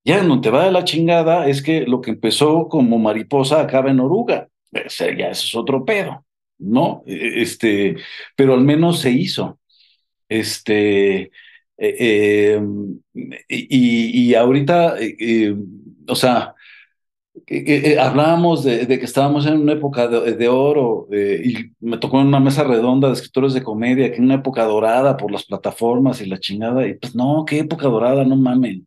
[0.04, 3.90] Ya donde te va de la chingada es que lo que empezó como mariposa acaba
[3.90, 4.48] en oruga.
[4.72, 6.24] Ya eso es otro pedo,
[6.58, 7.02] ¿no?
[7.06, 7.96] Este,
[8.36, 9.58] pero al menos se hizo.
[10.28, 11.30] Este,
[11.76, 13.00] eh, em,
[13.48, 15.56] y, ahorita, eh, eh,
[16.08, 16.54] o sea,
[18.00, 22.64] hablábamos de, que estábamos en una época de, oro y me tocó en una mesa
[22.64, 26.38] redonda de escritores de comedia, que en una época dorada por las plataformas y la
[26.38, 28.86] chingada, y pues no, qué época dorada, no mamen.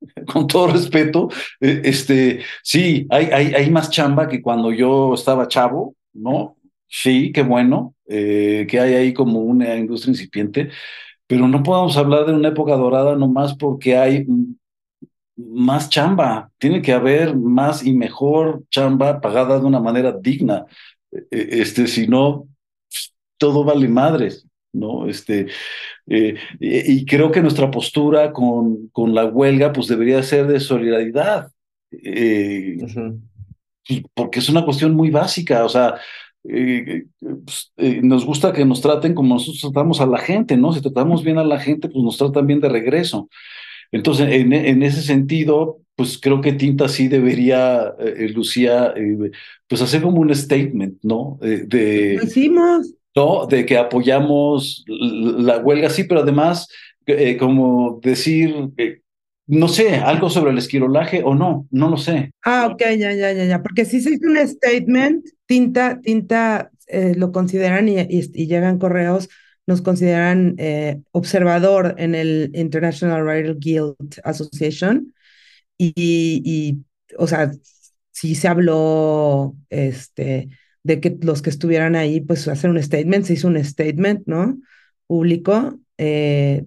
[0.32, 1.28] Con todo respeto,
[1.60, 6.56] este, sí, hay, hay, hay más chamba que cuando yo estaba chavo, ¿no?
[6.86, 10.70] Sí, qué bueno eh, que hay ahí como una industria incipiente,
[11.26, 14.26] pero no podemos hablar de una época dorada nomás porque hay
[15.36, 16.50] más chamba.
[16.58, 20.66] Tiene que haber más y mejor chamba pagada de una manera digna.
[21.12, 22.48] E, e, este, si no,
[23.38, 24.48] todo vale madres.
[24.72, 25.08] ¿no?
[25.08, 25.48] Este,
[26.10, 31.50] eh, y, creo que nuestra postura con, con la huelga pues debería ser de solidaridad,
[31.90, 32.78] eh,
[34.14, 35.96] porque es una cuestión muy básica, o sea,
[36.44, 40.72] eh, pues, eh, nos gusta que nos traten como nosotros tratamos a la gente, ¿no?
[40.72, 43.28] Si tratamos bien a la gente, pues nos tratan bien de regreso.
[43.92, 47.94] Entonces, en, en ese sentido, pues creo que Tinta sí debería,
[48.34, 48.94] Lucía,
[49.66, 51.38] pues hacer como un statement, ¿no?
[51.40, 52.97] de, decimos.
[53.14, 53.46] ¿No?
[53.46, 56.68] De que apoyamos la huelga, sí, pero además,
[57.38, 58.70] como decir,
[59.48, 62.32] no sé, algo sobre el esquirolaje o no, no lo sé.
[62.44, 67.14] Ah, ok, ya, ya, ya, ya, porque si se hizo un statement, Tinta, Tinta eh,
[67.16, 67.96] lo consideran y,
[68.46, 69.30] llegan correos,
[69.66, 75.14] nos consideran eh, observador en el International Writer Guild Association
[75.78, 75.92] y,
[76.44, 76.84] y,
[77.16, 77.50] o sea,
[78.10, 80.48] sí se habló este,
[80.88, 84.58] de que los que estuvieran ahí, pues hacer un statement, se hizo un statement, ¿no?
[85.06, 85.78] Público.
[85.98, 86.64] Eh,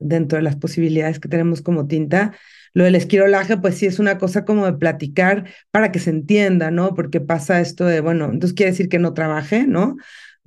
[0.00, 2.34] dentro de las posibilidades que tenemos como tinta.
[2.74, 6.70] Lo del esquirolaje, pues sí es una cosa como de platicar para que se entienda,
[6.70, 6.94] ¿no?
[6.94, 9.96] Porque pasa esto de, bueno, entonces quiere decir que no trabaje, ¿no?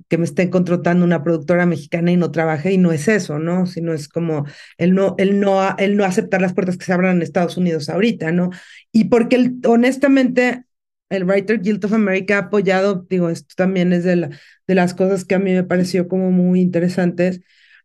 [0.08, 3.66] que me estén contratando una productora mexicana y no trabaje, y no es eso, ¿no?
[3.66, 4.46] Sino es como
[4.78, 7.88] el no, el no, el no aceptar las puertas que se abran en Estados Unidos
[7.90, 8.50] ahorita, ¿no?
[8.92, 10.64] Y porque honestamente
[11.10, 14.30] el Writer Guild of America ha apoyado, digo, esto también es de, la,
[14.66, 17.40] de las cosas que a mí me pareció como muy interesantes,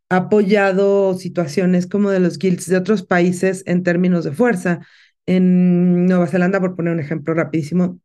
[0.09, 4.81] ha apoyado situaciones como de los guilds de otros países en términos de fuerza.
[5.25, 7.99] En Nueva Zelanda, por poner un ejemplo rapidísimo,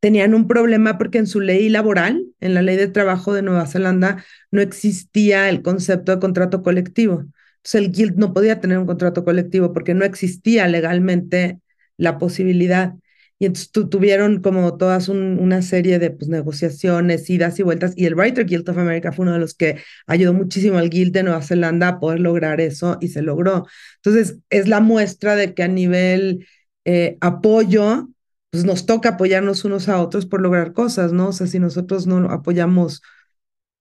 [0.00, 3.66] tenían un problema porque en su ley laboral, en la ley de trabajo de Nueva
[3.66, 7.24] Zelanda, no existía el concepto de contrato colectivo.
[7.56, 11.60] Entonces el guild no podía tener un contrato colectivo porque no existía legalmente
[11.96, 12.94] la posibilidad.
[13.40, 17.94] Y entonces tuvieron como todas una serie de pues, negociaciones, idas y vueltas.
[17.96, 21.14] Y el Writer Guild of America fue uno de los que ayudó muchísimo al Guild
[21.14, 23.66] de Nueva Zelanda a poder lograr eso y se logró.
[23.96, 26.46] Entonces, es la muestra de que a nivel
[26.84, 28.10] eh, apoyo,
[28.50, 31.28] pues nos toca apoyarnos unos a otros por lograr cosas, ¿no?
[31.28, 33.00] O sea, si nosotros no apoyamos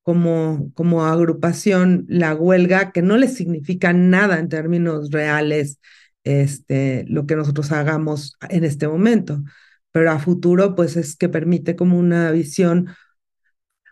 [0.03, 5.79] como, como agrupación la huelga, que no le significa nada en términos reales
[6.29, 9.43] este, lo que nosotros hagamos en este momento,
[9.91, 12.89] pero a futuro pues es que permite como una visión.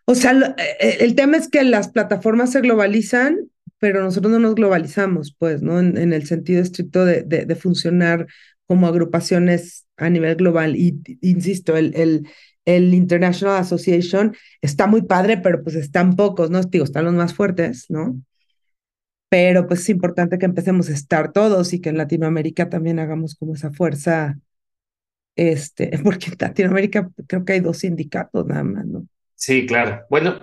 [0.05, 4.55] O sea, eh, el tema es que las plataformas se globalizan, pero nosotros no nos
[4.55, 5.79] globalizamos, pues, ¿no?
[5.79, 8.27] En, el sentido estricto de, funcionar
[8.67, 10.75] como agrupaciones a nivel global.
[10.75, 12.27] Y insisto, el, el,
[12.65, 16.61] el International Association está muy padre, pero pues están pocos, ¿no?
[16.61, 18.21] Digo, están los más fuertes, ¿no?
[19.29, 23.35] Pero pues es importante que empecemos a estar todos y que en Latinoamérica también hagamos
[23.35, 24.39] como esa fuerza,
[25.35, 29.07] este, porque en Latinoamérica creo que hay dos sindicatos nada más, ¿no?
[29.35, 30.05] Sí, claro.
[30.09, 30.39] Bueno,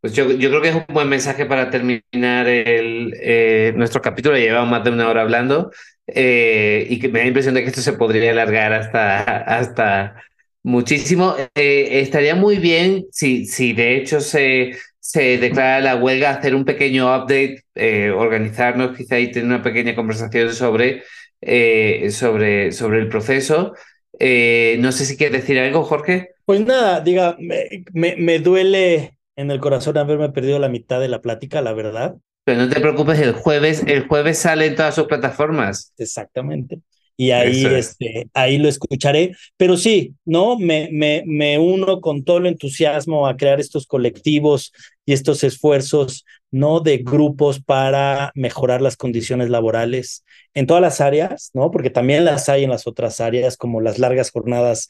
[0.00, 4.36] pues yo, yo creo que es un buen mensaje para terminar el, eh, nuestro capítulo.
[4.36, 5.70] Llevamos más de una hora hablando
[6.08, 10.16] eh, y que me da la impresión de que esto se podría alargar hasta, hasta
[10.64, 11.36] muchísimo.
[11.54, 16.64] Eh, estaría muy bien si, si de hecho se, se declara la huelga, hacer un
[16.64, 21.02] pequeño update, eh, organizarnos quizá y tener una pequeña conversación sobre,
[21.40, 23.74] eh, sobre, sobre el proceso.
[24.20, 26.30] Eh, no sé si quieres decir algo, Jorge.
[26.44, 31.08] Pues nada, diga, me, me, me, duele en el corazón haberme perdido la mitad de
[31.08, 32.14] la plática, la verdad.
[32.44, 35.92] Pero no te preocupes, el jueves, el jueves sale en todas sus plataformas.
[35.98, 36.80] Exactamente
[37.22, 39.36] y ahí, este, ahí lo escucharé.
[39.56, 40.58] Pero sí, ¿no?
[40.58, 44.72] Me, me, me uno con todo el entusiasmo a crear estos colectivos
[45.06, 46.80] y estos esfuerzos, ¿no?
[46.80, 51.70] De grupos para mejorar las condiciones laborales en todas las áreas, ¿no?
[51.70, 54.88] Porque también las hay en las otras áreas, como las largas jornadas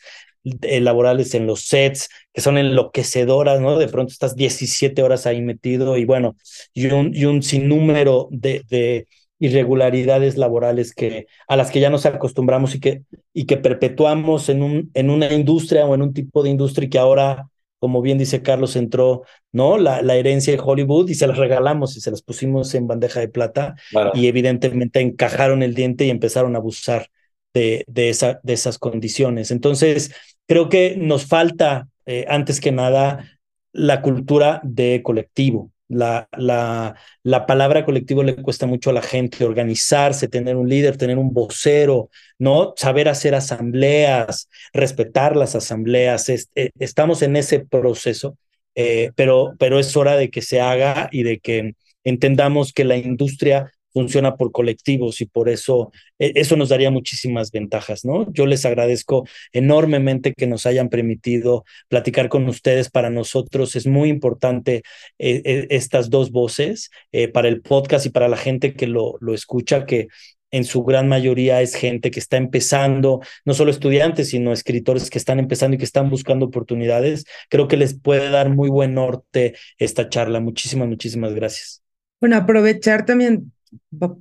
[0.62, 3.78] eh, laborales en los sets, que son enloquecedoras, ¿no?
[3.78, 6.34] De pronto estás 17 horas ahí metido y bueno,
[6.72, 9.06] y un, y un sinnúmero de, de
[9.42, 13.02] irregularidades laborales que, a las que ya nos acostumbramos y que,
[13.34, 16.98] y que perpetuamos en, un, en una industria o en un tipo de industria que
[17.00, 17.48] ahora,
[17.80, 19.78] como bien dice Carlos, entró ¿no?
[19.78, 23.18] la, la herencia de Hollywood y se las regalamos y se las pusimos en bandeja
[23.18, 24.12] de plata claro.
[24.14, 27.08] y evidentemente encajaron el diente y empezaron a abusar
[27.52, 29.50] de, de, esa, de esas condiciones.
[29.50, 30.14] Entonces,
[30.46, 33.24] creo que nos falta, eh, antes que nada,
[33.72, 39.44] la cultura de colectivo, la, la, la, palabra colectivo le cuesta mucho a la gente,
[39.44, 42.72] organizarse, tener un líder, tener un vocero, ¿no?
[42.76, 46.28] Saber hacer asambleas, respetar las asambleas.
[46.28, 48.36] Eh, estamos en ese proceso,
[48.74, 51.74] eh, pero, pero es hora de que se haga y de que
[52.04, 57.50] entendamos que la industria funciona por colectivos y por eso e, eso nos daría muchísimas
[57.50, 58.32] ventajas, ¿no?
[58.32, 62.90] Yo les agradezco enormemente que nos hayan permitido platicar con ustedes.
[62.90, 64.82] Para nosotros es muy importante
[65.18, 69.34] eh, estas dos voces eh, para el podcast y para la gente que lo, lo
[69.34, 70.08] escucha, que
[70.52, 75.18] en su gran mayoría es gente que está empezando, no solo estudiantes, sino escritores que
[75.18, 77.24] están empezando y que están buscando oportunidades.
[77.48, 80.40] Creo que les puede dar muy buen norte esta charla.
[80.40, 81.82] Muchísimas, muchísimas gracias.
[82.20, 83.52] Bueno, aprovechar también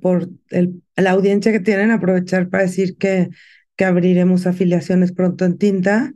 [0.00, 3.30] por el, la audiencia que tienen, aprovechar para decir que,
[3.76, 6.12] que abriremos afiliaciones pronto en tinta.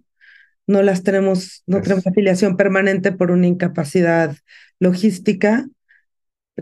[0.67, 4.37] No las tenemos, no tenemos afiliación permanente por una incapacidad
[4.81, 5.67] logística.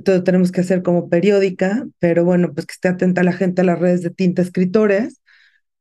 [0.04, 3.64] Todo tenemos que hacer como periódica, pero bueno, pues que esté atenta la gente a
[3.64, 5.20] las redes de tinta escritores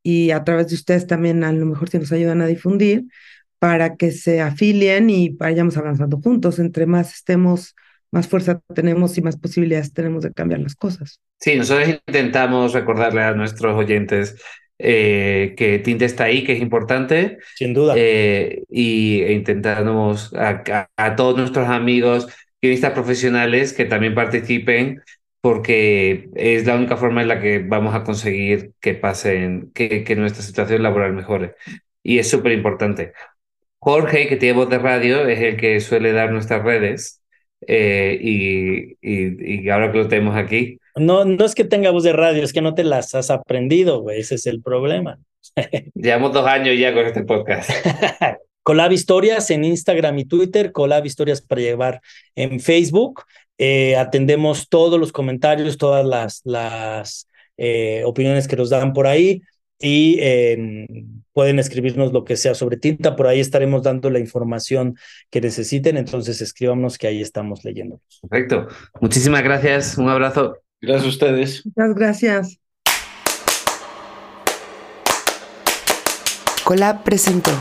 [0.03, 3.05] y a través de ustedes también a lo mejor si nos ayudan a difundir
[3.59, 6.59] para que se afilien y vayamos avanzando juntos.
[6.59, 7.75] Entre más estemos
[8.13, 11.19] más fuerza tenemos y más posibilidades tenemos de cambiar las cosas.
[11.39, 14.35] Sí, nosotros intentamos recordarle a nuestros oyentes
[14.77, 17.39] eh, que Tinte está ahí, que es importante.
[17.55, 17.95] Sin duda.
[17.97, 22.27] Eh, y e intentamos a, a, a, todos nuestros amigos
[22.61, 25.01] guionistas profesionales que también participen,
[25.41, 30.15] porque es la única forma en la que vamos a conseguir que pasen, que, que
[30.15, 31.55] nuestra situación laboral mejore.
[32.03, 33.13] Y es súper importante.
[33.79, 37.22] Jorge, que tiene voz de radio, es el que suele dar nuestras redes.
[37.67, 40.79] Eh, y, y, y, ahora que lo tenemos aquí.
[40.95, 44.01] No, no es que tenga voz de radio, es que no te las has aprendido,
[44.01, 44.19] güey.
[44.19, 45.17] Ese es el problema.
[45.93, 47.69] Llevamos dos años ya con este podcast.
[48.63, 52.01] Colab Historias en Instagram y Twitter, Colab Historias para llevar
[52.35, 53.23] en Facebook.
[53.57, 57.27] Eh, atendemos todos los comentarios, todas las, las
[57.57, 59.41] eh, opiniones que nos dan por ahí
[59.79, 60.87] y eh,
[61.33, 64.97] pueden escribirnos lo que sea sobre tinta, por ahí estaremos dando la información
[65.29, 68.19] que necesiten, entonces escríbanos que ahí estamos leyéndolos.
[68.21, 68.67] Perfecto,
[69.01, 70.59] muchísimas gracias, un abrazo.
[70.81, 71.65] Gracias a ustedes.
[71.65, 72.59] Muchas gracias.
[76.65, 77.51] Colab presentó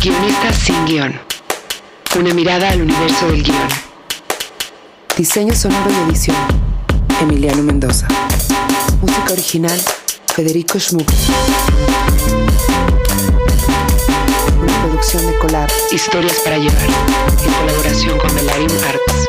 [0.00, 1.14] Guionistas sin guion.
[2.18, 3.68] Una mirada al universo del guion.
[5.16, 6.36] Diseño sonoro y edición.
[7.20, 8.08] Emiliano Mendoza.
[9.00, 9.78] Música original
[10.36, 11.10] Federico Schmuck.
[15.90, 16.76] Historias para llevar,
[17.42, 19.28] en colaboración con Melarim Arts.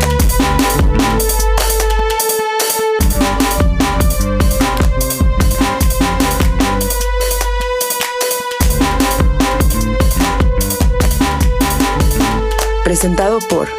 [12.84, 13.69] Presentado por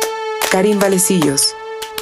[0.51, 1.55] Karim Valecillos,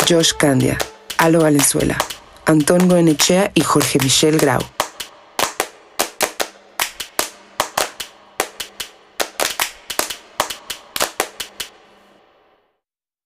[0.09, 0.79] Josh Candia,
[1.19, 1.99] Alo Valenzuela,
[2.45, 4.76] Antón Goenechea y Jorge Michel Grau.